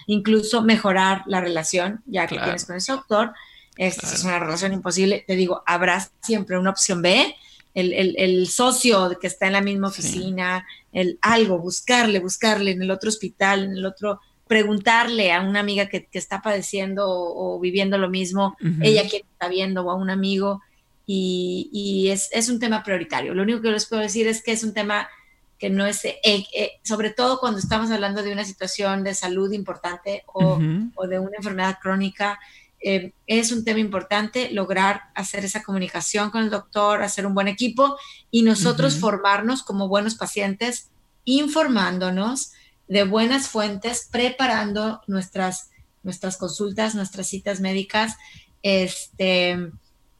incluso 0.06 0.62
mejorar 0.62 1.22
la 1.26 1.40
relación, 1.40 2.02
ya 2.04 2.26
que 2.26 2.38
tienes 2.38 2.66
con 2.66 2.76
ese 2.76 2.92
doctor. 2.92 3.32
Esta 3.78 4.12
es 4.12 4.24
una 4.24 4.40
relación 4.40 4.72
imposible. 4.72 5.24
Te 5.26 5.36
digo, 5.36 5.62
habrá 5.64 6.06
siempre 6.20 6.58
una 6.58 6.70
opción 6.70 7.00
B. 7.00 7.34
el, 7.74 8.48
socio 8.48 9.16
que 9.20 9.28
está 9.28 9.46
en 9.46 9.52
la 9.52 9.60
misma 9.60 9.88
oficina, 9.88 10.66
el 10.92 11.16
algo, 11.22 11.58
buscarle, 11.58 12.18
buscarle 12.18 12.72
en 12.72 12.82
el 12.82 12.90
otro 12.90 13.08
hospital, 13.08 13.62
en 13.62 13.72
el 13.72 13.86
otro, 13.86 14.20
preguntarle 14.48 15.32
a 15.32 15.42
una 15.42 15.60
amiga 15.60 15.88
que, 15.88 16.08
está 16.12 16.42
padeciendo 16.42 17.06
o, 17.08 17.60
viviendo 17.60 17.98
lo 17.98 18.10
mismo, 18.10 18.56
ella 18.80 19.08
que 19.08 19.18
está 19.18 19.48
viendo 19.48 19.82
o 19.84 19.90
a 19.92 19.94
un 19.94 20.10
amigo, 20.10 20.60
y, 21.06 22.08
es, 22.10 22.48
un 22.48 22.58
tema 22.58 22.82
prioritario. 22.82 23.32
Lo 23.32 23.42
único 23.44 23.62
que 23.62 23.70
les 23.70 23.86
puedo 23.86 24.02
decir 24.02 24.26
es 24.26 24.42
que 24.42 24.52
es 24.52 24.64
un 24.64 24.74
tema 24.74 25.08
que 25.56 25.70
no 25.70 25.86
es, 25.86 26.04
eh, 26.04 26.20
eh, 26.24 26.72
sobre 26.82 27.10
todo 27.10 27.40
cuando 27.40 27.58
estamos 27.58 27.90
hablando 27.90 28.22
de 28.22 28.32
una 28.32 28.44
situación 28.44 29.04
de 29.04 29.14
salud 29.14 29.52
importante 29.52 30.22
o, 30.26 30.60
o 30.94 31.06
de 31.06 31.18
una 31.18 31.36
enfermedad 31.36 31.78
crónica, 31.80 32.38
eh, 32.80 33.12
es 33.26 33.50
un 33.50 33.64
tema 33.64 33.80
importante 33.80 34.50
lograr 34.52 35.02
hacer 35.14 35.44
esa 35.44 35.62
comunicación 35.62 36.30
con 36.30 36.42
el 36.42 36.50
doctor, 36.50 37.02
hacer 37.02 37.26
un 37.26 37.34
buen 37.34 37.48
equipo 37.48 37.96
y 38.30 38.42
nosotros 38.42 38.96
formarnos 38.96 39.62
como 39.62 39.88
buenos 39.88 40.14
pacientes, 40.14 40.90
informándonos 41.24 42.52
de 42.86 43.04
buenas 43.04 43.48
fuentes, 43.48 44.08
preparando 44.10 45.02
nuestras, 45.06 45.70
nuestras 46.02 46.36
consultas, 46.36 46.94
nuestras 46.94 47.26
citas 47.26 47.60
médicas, 47.60 48.16
este, 48.62 49.70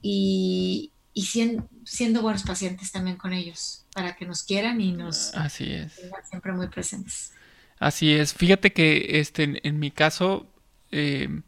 y, 0.01 0.91
siendo, 1.15 2.21
buenos 2.21 2.43
pacientes 2.43 2.91
también 2.91 3.17
con 3.17 3.33
ellos, 3.33 3.85
para 3.93 4.15
que 4.15 4.25
nos 4.25 4.43
quieran 4.43 4.81
y 4.81 4.91
nos 4.91 5.33
Así 5.33 5.71
es. 5.71 5.99
siempre 6.29 6.51
muy 6.51 6.67
presentes. 6.67 7.31
Así 7.79 8.13
es. 8.13 8.33
Fíjate 8.33 8.73
que 8.73 9.19
este, 9.19 9.67
en, 9.67 9.79
mi 9.79 9.89
caso, 9.89 10.47
eh, 10.91 11.41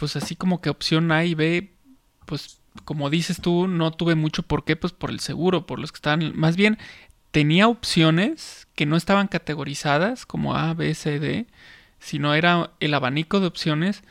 pues 0.00 0.16
así 0.16 0.34
como 0.34 0.62
que 0.62 0.70
opción 0.70 1.12
A 1.12 1.26
y 1.26 1.34
B, 1.34 1.74
pues 2.24 2.62
como 2.86 3.10
dices 3.10 3.42
tú, 3.42 3.68
no 3.68 3.90
tuve 3.90 4.14
mucho 4.14 4.42
por 4.42 4.64
qué, 4.64 4.74
pues 4.74 4.94
por 4.94 5.10
el 5.10 5.20
seguro, 5.20 5.66
por 5.66 5.78
los 5.78 5.92
que 5.92 5.96
estaban, 5.96 6.32
más 6.34 6.56
bien 6.56 6.78
tenía 7.32 7.68
opciones 7.68 8.66
que 8.74 8.86
no 8.86 8.96
estaban 8.96 9.28
categorizadas 9.28 10.24
como 10.24 10.56
A, 10.56 10.72
B, 10.72 10.94
C, 10.94 11.20
D, 11.20 11.46
sino 11.98 12.32
era 12.32 12.70
el 12.80 12.94
abanico 12.94 13.40
de 13.40 13.48
opciones 13.48 14.02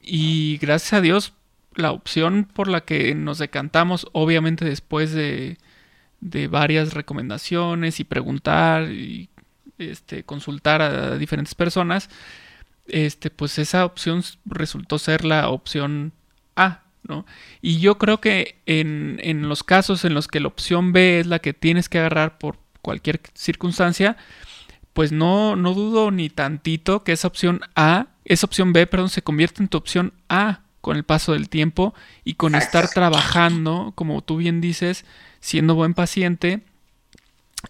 y 0.00 0.56
gracias 0.62 0.94
a 0.94 1.02
Dios 1.02 1.34
la 1.74 1.92
opción 1.92 2.48
por 2.50 2.68
la 2.68 2.80
que 2.80 3.14
nos 3.14 3.36
decantamos, 3.36 4.08
obviamente 4.12 4.64
después 4.64 5.12
de, 5.12 5.58
de 6.20 6.48
varias 6.48 6.94
recomendaciones 6.94 8.00
y 8.00 8.04
preguntar 8.04 8.90
y 8.90 9.28
este, 9.76 10.24
consultar 10.24 10.80
a 10.80 11.18
diferentes 11.18 11.54
personas, 11.54 12.08
este, 12.88 13.30
pues 13.30 13.58
esa 13.58 13.84
opción 13.84 14.22
resultó 14.44 14.98
ser 14.98 15.24
la 15.24 15.48
opción 15.48 16.12
A, 16.56 16.82
¿no? 17.02 17.26
Y 17.62 17.78
yo 17.78 17.98
creo 17.98 18.20
que 18.20 18.60
en, 18.66 19.20
en, 19.22 19.48
los 19.48 19.62
casos 19.62 20.04
en 20.04 20.14
los 20.14 20.28
que 20.28 20.40
la 20.40 20.48
opción 20.48 20.92
B 20.92 21.20
es 21.20 21.26
la 21.26 21.38
que 21.38 21.54
tienes 21.54 21.88
que 21.88 21.98
agarrar 21.98 22.38
por 22.38 22.58
cualquier 22.82 23.20
circunstancia, 23.34 24.16
pues 24.92 25.12
no, 25.12 25.56
no 25.56 25.74
dudo 25.74 26.10
ni 26.10 26.28
tantito 26.28 27.04
que 27.04 27.12
esa 27.12 27.28
opción 27.28 27.60
A, 27.76 28.08
esa 28.24 28.46
opción 28.46 28.72
B, 28.72 28.86
perdón, 28.86 29.10
se 29.10 29.22
convierta 29.22 29.62
en 29.62 29.68
tu 29.68 29.78
opción 29.78 30.12
A 30.28 30.62
con 30.80 30.96
el 30.96 31.04
paso 31.04 31.32
del 31.32 31.48
tiempo 31.48 31.94
y 32.24 32.34
con 32.34 32.54
estar 32.54 32.88
trabajando, 32.88 33.92
como 33.94 34.22
tú 34.22 34.38
bien 34.38 34.60
dices, 34.60 35.04
siendo 35.40 35.74
buen 35.74 35.94
paciente 35.94 36.62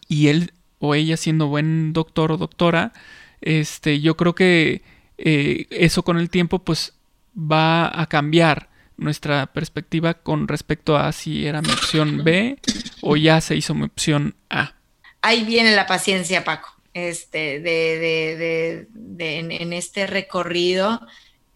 y 0.08 0.28
él 0.28 0.52
o 0.78 0.94
ella 0.94 1.16
siendo 1.16 1.48
buen 1.48 1.92
doctor 1.92 2.32
o 2.32 2.36
doctora, 2.36 2.92
este, 3.40 4.00
yo 4.00 4.16
creo 4.16 4.34
que 4.34 4.82
eh, 5.18 5.66
eso 5.70 6.04
con 6.04 6.16
el 6.16 6.30
tiempo 6.30 6.60
pues 6.60 6.94
va 7.36 8.00
a 8.00 8.06
cambiar 8.06 8.68
nuestra 8.96 9.46
perspectiva 9.46 10.14
con 10.14 10.48
respecto 10.48 10.96
a 10.96 11.12
si 11.12 11.46
era 11.46 11.60
mi 11.60 11.70
opción 11.70 12.22
B 12.24 12.58
o 13.02 13.16
ya 13.16 13.40
se 13.40 13.56
hizo 13.56 13.74
mi 13.74 13.84
opción 13.84 14.34
A. 14.48 14.74
Ahí 15.22 15.44
viene 15.44 15.74
la 15.74 15.86
paciencia, 15.86 16.44
Paco, 16.44 16.74
este, 16.94 17.60
de, 17.60 18.86
de, 18.94 19.38
en, 19.38 19.72
este 19.72 20.06
recorrido. 20.06 21.00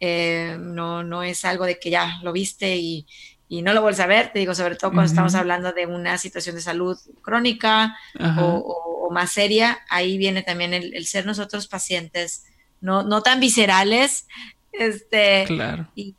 Eh, 0.01 0.57
no, 0.59 1.05
no 1.05 1.22
es 1.22 1.44
algo 1.44 1.64
de 1.64 1.79
que 1.79 1.90
ya 1.90 2.18
lo 2.22 2.33
viste 2.33 2.77
y, 2.77 3.07
no 3.48 3.75
lo 3.75 3.83
vuelves 3.83 4.01
a 4.01 4.07
ver, 4.07 4.33
te 4.33 4.38
digo, 4.38 4.55
sobre 4.55 4.77
todo 4.77 4.92
cuando 4.92 5.11
estamos 5.11 5.35
hablando 5.35 5.72
de 5.72 5.85
una 5.85 6.16
situación 6.16 6.55
de 6.55 6.62
salud 6.62 6.96
crónica 7.20 7.94
o, 8.38 9.11
más 9.12 9.31
seria, 9.31 9.81
ahí 9.90 10.16
viene 10.16 10.40
también 10.40 10.72
el 10.72 11.05
ser 11.05 11.27
nosotros 11.27 11.66
pacientes 11.66 12.44
no, 12.82 13.02
no 13.04 13.22
tan 13.22 13.40
viscerales, 13.40 14.26
este, 14.72 15.44
claro. 15.46 15.88
y, 15.94 16.14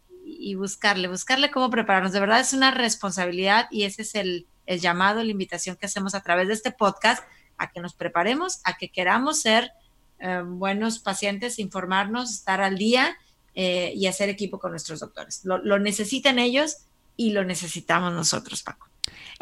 buscarle, 0.55 1.07
buscarle 1.07 1.51
cómo 1.51 1.69
prepararnos. 1.69 2.13
De 2.13 2.19
verdad 2.19 2.39
es 2.39 2.53
una 2.53 2.71
responsabilidad 2.71 3.67
y 3.69 3.83
ese 3.83 4.01
es 4.01 4.15
el, 4.15 4.47
llamado, 4.65 5.23
la 5.23 5.31
invitación 5.31 5.75
que 5.75 5.85
hacemos 5.85 6.15
a 6.15 6.21
través 6.21 6.47
de 6.47 6.53
este 6.53 6.71
podcast, 6.71 7.23
a 7.57 7.69
que 7.69 7.81
nos 7.81 7.93
preparemos, 7.93 8.61
a 8.63 8.77
que 8.77 8.89
queramos 8.89 9.41
ser 9.41 9.71
eh, 10.19 10.41
buenos 10.45 10.99
pacientes, 10.99 11.59
informarnos, 11.59 12.31
estar 12.31 12.61
al 12.61 12.77
día 12.77 13.17
eh, 13.55 13.93
y 13.95 14.07
hacer 14.07 14.29
equipo 14.29 14.57
con 14.57 14.71
nuestros 14.71 15.01
doctores. 15.01 15.41
Lo, 15.43 15.79
necesitan 15.79 16.39
ellos 16.39 16.77
y 17.17 17.31
lo 17.31 17.43
necesitamos 17.43 18.13
nosotros, 18.13 18.63
Paco. 18.63 18.87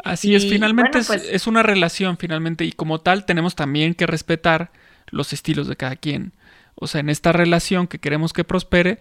Así 0.02 0.34
es, 0.34 0.44
finalmente 0.44 1.02
pues 1.04 1.24
es, 1.30 1.46
una 1.46 1.62
relación, 1.62 2.18
finalmente, 2.18 2.64
y 2.64 2.72
como 2.72 3.00
tal 3.00 3.24
tenemos 3.24 3.54
también 3.54 3.94
que 3.94 4.06
respetar 4.06 4.72
los 5.10 5.32
estilos 5.32 5.68
de 5.68 5.76
cada 5.76 5.94
quien. 5.94 6.32
O 6.74 6.86
sea, 6.86 7.00
en 7.00 7.08
esta 7.08 7.32
relación 7.32 7.86
que 7.86 7.98
queremos 7.98 8.32
que 8.32 8.44
prospere, 8.44 8.98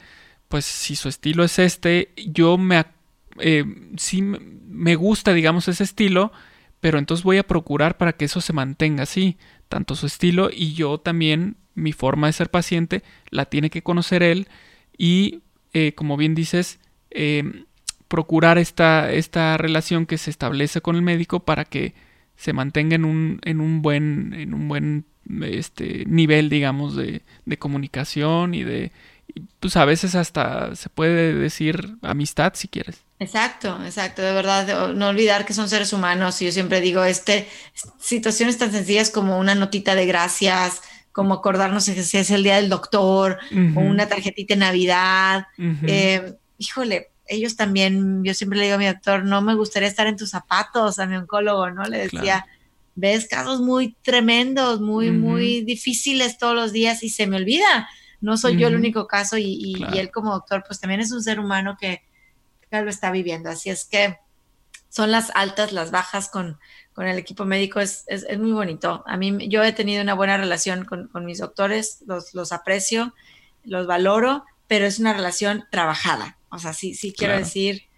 pues 0.47 0.65
si 0.65 0.95
su 0.95 1.09
estilo 1.09 1.43
es 1.43 1.59
este, 1.59 2.13
yo 2.17 2.57
me... 2.57 2.85
Eh, 3.39 3.63
sí 3.97 4.21
me 4.21 4.95
gusta, 4.95 5.33
digamos, 5.33 5.67
ese 5.67 5.83
estilo, 5.83 6.31
pero 6.81 6.97
entonces 6.99 7.23
voy 7.23 7.37
a 7.37 7.47
procurar 7.47 7.97
para 7.97 8.13
que 8.13 8.25
eso 8.25 8.41
se 8.41 8.53
mantenga 8.53 9.03
así, 9.03 9.37
tanto 9.69 9.95
su 9.95 10.07
estilo 10.07 10.49
y 10.51 10.73
yo 10.73 10.97
también, 10.97 11.55
mi 11.75 11.93
forma 11.93 12.27
de 12.27 12.33
ser 12.33 12.49
paciente, 12.49 13.03
la 13.29 13.45
tiene 13.45 13.69
que 13.69 13.83
conocer 13.83 14.23
él 14.23 14.47
y, 14.97 15.41
eh, 15.73 15.93
como 15.93 16.17
bien 16.17 16.35
dices, 16.35 16.79
em, 17.09 17.65
procurar 18.07 18.57
esta, 18.57 19.11
esta 19.13 19.55
relación 19.57 20.05
que 20.05 20.17
se 20.17 20.29
establece 20.29 20.81
con 20.81 20.97
el 20.97 21.01
médico 21.01 21.45
para 21.45 21.63
que 21.63 21.93
se 22.35 22.51
mantenga 22.51 22.95
en 22.95 23.05
un, 23.05 23.39
en 23.43 23.61
un 23.61 23.81
buen, 23.81 24.33
en 24.33 24.53
un 24.53 24.67
buen 24.67 25.05
este 25.41 26.05
nivel, 26.07 26.49
digamos, 26.49 26.95
de, 26.95 27.21
de 27.45 27.57
comunicación 27.57 28.53
y 28.53 28.63
de, 28.63 28.91
pues 29.59 29.77
a 29.77 29.85
veces 29.85 30.15
hasta 30.15 30.75
se 30.75 30.89
puede 30.89 31.33
decir 31.33 31.95
amistad 32.01 32.53
si 32.55 32.67
quieres. 32.67 33.01
Exacto, 33.19 33.79
exacto, 33.85 34.23
de 34.23 34.33
verdad, 34.33 34.93
no 34.93 35.09
olvidar 35.09 35.45
que 35.45 35.53
son 35.53 35.69
seres 35.69 35.93
humanos 35.93 36.41
y 36.41 36.45
yo 36.45 36.51
siempre 36.51 36.81
digo, 36.81 37.03
este, 37.03 37.47
situaciones 37.99 38.57
tan 38.57 38.71
sencillas 38.71 39.11
como 39.11 39.37
una 39.37 39.53
notita 39.53 39.93
de 39.93 40.07
gracias, 40.07 40.81
como 41.11 41.35
acordarnos 41.35 41.85
que 41.85 42.01
si 42.01 42.17
es 42.17 42.31
el 42.31 42.43
día 42.43 42.55
del 42.55 42.69
doctor 42.69 43.37
o 43.75 43.79
una 43.79 44.07
tarjetita 44.07 44.55
de 44.55 44.59
Navidad, 44.59 45.45
eh, 45.57 46.33
híjole, 46.57 47.09
ellos 47.27 47.55
también, 47.55 48.23
yo 48.23 48.33
siempre 48.33 48.57
le 48.57 48.65
digo 48.65 48.75
a 48.75 48.79
mi 48.79 48.87
doctor, 48.87 49.23
no 49.23 49.41
me 49.41 49.55
gustaría 49.55 49.87
estar 49.87 50.07
en 50.07 50.17
tus 50.17 50.31
zapatos, 50.31 50.99
a 50.99 51.05
mi 51.05 51.15
oncólogo, 51.15 51.69
¿no? 51.69 51.83
Le 51.83 52.09
decía, 52.09 52.45
ves 52.95 53.27
casos 53.27 53.61
muy 53.61 53.95
tremendos, 54.01 54.81
muy, 54.81 55.11
muy 55.11 55.61
difíciles 55.61 56.37
todos 56.37 56.55
los 56.55 56.71
días 56.71 57.03
y 57.03 57.09
se 57.09 57.27
me 57.27 57.37
olvida. 57.37 57.89
No 58.19 58.37
soy 58.37 58.57
yo 58.57 58.67
el 58.67 58.75
único 58.75 59.07
caso 59.07 59.37
y, 59.37 59.83
él 59.95 60.11
como 60.11 60.31
doctor, 60.31 60.63
pues 60.65 60.79
también 60.79 61.01
es 61.01 61.11
un 61.11 61.23
ser 61.23 61.39
humano 61.39 61.77
que, 61.79 62.03
lo 62.71 62.89
está 62.89 63.11
viviendo. 63.11 63.49
Así 63.49 63.69
es 63.69 63.83
que 63.83 64.17
son 64.87 65.11
las 65.11 65.31
altas, 65.35 65.73
las 65.73 65.91
bajas 65.91 66.29
con, 66.29 66.57
con 66.93 67.05
el 67.05 67.17
equipo 67.17 67.43
médico, 67.43 67.81
es, 67.81 68.05
es, 68.07 68.39
muy 68.39 68.51
bonito. 68.51 69.03
A 69.07 69.17
mí, 69.17 69.49
yo 69.49 69.63
he 69.63 69.73
tenido 69.73 70.01
una 70.01 70.13
buena 70.13 70.37
relación 70.37 70.85
con, 70.85 71.07
con 71.09 71.25
mis 71.25 71.39
doctores, 71.39 72.03
los, 72.05 72.33
los, 72.33 72.53
aprecio, 72.53 73.13
los 73.65 73.87
valoro, 73.87 74.45
pero 74.67 74.85
es 74.85 74.99
una 74.99 75.13
relación 75.13 75.65
trabajada. 75.69 76.37
O 76.49 76.59
sea, 76.59 76.71
sí, 76.71 76.93
sí 76.93 77.13
quiero 77.13 77.35
decir 77.35 77.90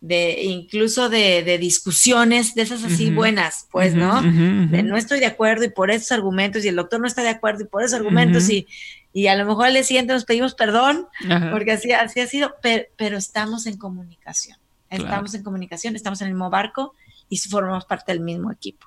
de 0.00 0.42
incluso 0.44 1.10
de, 1.10 1.58
discusiones 1.58 2.54
de 2.54 2.62
esas 2.62 2.84
así 2.84 3.10
buenas, 3.10 3.66
pues, 3.70 3.94
¿no? 3.94 4.22
De 4.22 4.82
no 4.82 4.96
estoy 4.96 5.20
de 5.20 5.26
acuerdo 5.26 5.64
y 5.64 5.68
por 5.68 5.90
esos 5.90 6.10
argumentos 6.12 6.64
y 6.64 6.68
el 6.68 6.76
doctor 6.76 7.00
no 7.00 7.06
está 7.06 7.22
de 7.22 7.28
acuerdo 7.28 7.64
y 7.64 7.66
por 7.66 7.82
esos 7.82 7.94
argumentos 7.94 8.48
y, 8.48 8.66
y 9.12 9.26
a 9.26 9.36
lo 9.36 9.44
mejor 9.44 9.66
al 9.66 9.74
día 9.74 9.84
siguiente 9.84 10.14
nos 10.14 10.24
pedimos 10.24 10.54
perdón 10.54 11.06
porque 11.52 11.72
así, 11.72 11.92
así 11.92 12.20
ha 12.20 12.26
sido, 12.26 12.54
pero, 12.62 13.18
estamos 13.18 13.66
en 13.66 13.76
comunicación, 13.76 14.56
estamos 14.88 15.34
en 15.34 15.42
comunicación, 15.42 15.96
estamos 15.96 16.20
en 16.22 16.28
el 16.28 16.34
mismo 16.34 16.48
barco 16.48 16.94
y 17.28 17.36
formamos 17.36 17.84
parte 17.84 18.12
del 18.12 18.20
mismo 18.20 18.50
equipo. 18.50 18.86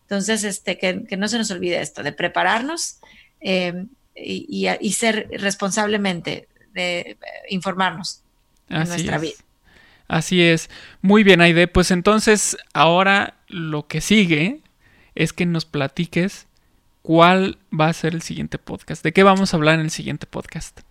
Entonces, 0.00 0.44
este, 0.44 0.78
que, 0.78 1.16
no 1.16 1.28
se 1.28 1.38
nos 1.38 1.50
olvide 1.50 1.80
esto, 1.80 2.02
de 2.02 2.12
prepararnos 2.12 2.98
eh, 3.40 3.86
y, 4.16 4.66
y, 4.80 4.92
ser 4.92 5.28
responsablemente, 5.30 6.48
de 6.72 7.16
informarnos 7.50 8.22
en 8.68 8.88
nuestra 8.88 9.18
vida. 9.18 9.36
Así 10.14 10.42
es. 10.42 10.70
Muy 11.02 11.24
bien, 11.24 11.40
Aide. 11.40 11.66
Pues 11.66 11.90
entonces, 11.90 12.56
ahora 12.72 13.34
lo 13.48 13.88
que 13.88 14.00
sigue 14.00 14.60
es 15.16 15.32
que 15.32 15.44
nos 15.44 15.64
platiques 15.64 16.46
cuál 17.02 17.58
va 17.68 17.88
a 17.88 17.92
ser 17.92 18.14
el 18.14 18.22
siguiente 18.22 18.58
podcast. 18.58 19.02
¿De 19.02 19.12
qué 19.12 19.24
vamos 19.24 19.52
a 19.52 19.56
hablar 19.56 19.74
en 19.74 19.80
el 19.80 19.90
siguiente 19.90 20.28
podcast? 20.28 20.82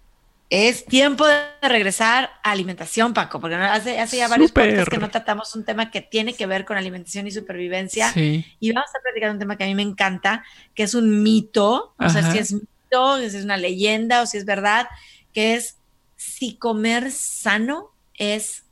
es 0.49 0.85
tiempo 0.85 1.25
de 1.25 1.47
regresar 1.63 2.29
a 2.43 2.51
alimentación, 2.51 3.15
Paco, 3.15 3.39
porque 3.39 3.55
hace, 3.55 3.99
hace 3.99 4.17
ya 4.17 4.27
varios 4.27 4.51
podcasts 4.51 4.87
que 4.87 4.99
no 4.99 5.09
tratamos 5.09 5.55
un 5.55 5.63
tema 5.63 5.89
que 5.89 6.01
tiene 6.01 6.35
que 6.35 6.45
ver 6.45 6.63
con 6.63 6.77
alimentación 6.77 7.25
y 7.25 7.31
supervivencia. 7.31 8.11
Y 8.15 8.71
vamos 8.71 8.91
a 8.95 9.01
platicar 9.01 9.31
un 9.31 9.39
tema 9.39 9.57
que 9.57 9.63
a 9.63 9.67
mí 9.67 9.73
me 9.73 9.81
encanta, 9.81 10.43
que 10.75 10.83
es 10.83 10.93
un 10.93 11.23
mito, 11.23 11.95
o 11.97 12.09
sea, 12.09 12.31
si 12.31 12.37
es 12.37 12.53
mito, 12.53 13.17
si 13.17 13.37
es 13.37 13.43
una 13.43 13.57
leyenda 13.57 14.21
o 14.21 14.27
si 14.27 14.37
es 14.37 14.45
verdad, 14.45 14.89
que 15.33 15.55
es 15.55 15.77
si 16.17 16.55
comer 16.55 17.09
sano 17.09 17.89
es 18.13 18.63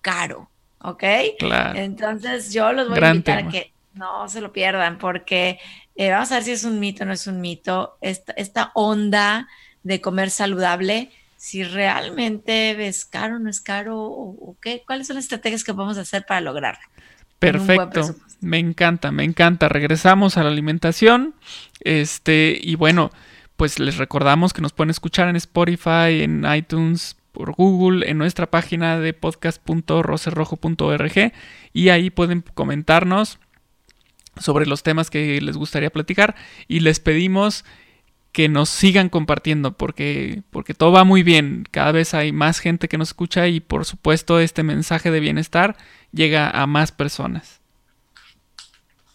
caro, 0.00 0.50
¿ok? 0.80 1.04
Claro. 1.38 1.78
Entonces 1.78 2.52
yo 2.52 2.72
los 2.72 2.88
voy 2.88 2.98
a 2.98 3.10
invitar 3.10 3.38
a 3.38 3.48
que 3.48 3.72
no 3.94 4.28
se 4.28 4.40
lo 4.40 4.52
pierdan, 4.52 4.98
porque 4.98 5.58
eh, 5.96 6.10
vamos 6.10 6.30
a 6.32 6.36
ver 6.36 6.44
si 6.44 6.52
es 6.52 6.64
un 6.64 6.78
mito 6.78 7.04
o 7.04 7.06
no 7.06 7.12
es 7.12 7.26
un 7.26 7.40
mito. 7.40 7.98
Esta, 8.00 8.32
esta 8.32 8.70
onda 8.74 9.48
de 9.82 10.00
comer 10.00 10.30
saludable, 10.30 11.10
si 11.36 11.64
realmente 11.64 12.86
es 12.86 13.04
caro 13.04 13.36
o 13.36 13.38
no 13.38 13.50
es 13.50 13.60
caro 13.60 13.98
o, 14.00 14.56
qué, 14.60 14.82
cuáles 14.86 15.06
son 15.06 15.16
las 15.16 15.24
estrategias 15.24 15.64
que 15.64 15.74
podemos 15.74 15.98
hacer 15.98 16.24
para 16.26 16.40
lograrlo. 16.40 16.80
Perfecto, 17.38 18.16
me 18.40 18.58
encanta, 18.58 19.12
me 19.12 19.24
encanta. 19.24 19.68
Regresamos 19.68 20.36
a 20.36 20.42
la 20.42 20.50
alimentación, 20.50 21.34
este 21.80 22.58
y 22.60 22.74
bueno, 22.74 23.10
pues 23.56 23.78
les 23.78 23.96
recordamos 23.96 24.52
que 24.52 24.62
nos 24.62 24.72
pueden 24.72 24.90
escuchar 24.90 25.28
en 25.28 25.36
Spotify, 25.36 26.22
en 26.22 26.44
iTunes, 26.52 27.16
por 27.38 27.52
Google, 27.52 28.10
en 28.10 28.18
nuestra 28.18 28.50
página 28.50 28.98
de 28.98 29.14
podcast.rocerrojo.org 29.14 31.32
y 31.72 31.88
ahí 31.90 32.10
pueden 32.10 32.42
comentarnos 32.42 33.38
sobre 34.40 34.66
los 34.66 34.82
temas 34.82 35.08
que 35.08 35.40
les 35.40 35.56
gustaría 35.56 35.90
platicar 35.90 36.34
y 36.66 36.80
les 36.80 36.98
pedimos 36.98 37.64
que 38.32 38.48
nos 38.48 38.70
sigan 38.70 39.08
compartiendo 39.08 39.76
porque, 39.76 40.42
porque 40.50 40.74
todo 40.74 40.90
va 40.90 41.04
muy 41.04 41.22
bien. 41.22 41.64
Cada 41.70 41.92
vez 41.92 42.12
hay 42.12 42.32
más 42.32 42.58
gente 42.58 42.88
que 42.88 42.98
nos 42.98 43.10
escucha 43.10 43.46
y 43.46 43.60
por 43.60 43.84
supuesto 43.84 44.40
este 44.40 44.64
mensaje 44.64 45.12
de 45.12 45.20
bienestar 45.20 45.76
llega 46.10 46.50
a 46.50 46.66
más 46.66 46.90
personas. 46.90 47.60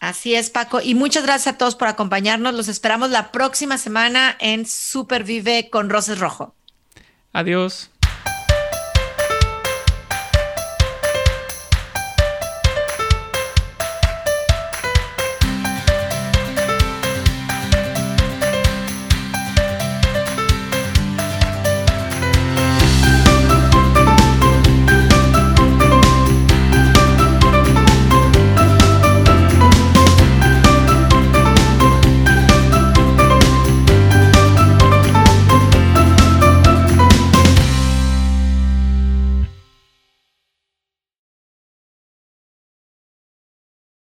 Así 0.00 0.34
es, 0.34 0.48
Paco. 0.48 0.80
Y 0.80 0.94
muchas 0.94 1.24
gracias 1.24 1.56
a 1.56 1.58
todos 1.58 1.76
por 1.76 1.88
acompañarnos. 1.88 2.54
Los 2.54 2.68
esperamos 2.68 3.10
la 3.10 3.32
próxima 3.32 3.76
semana 3.76 4.34
en 4.40 4.64
Supervive 4.64 5.68
con 5.68 5.90
Roses 5.90 6.18
Rojo. 6.18 6.54
Adiós. 7.34 7.90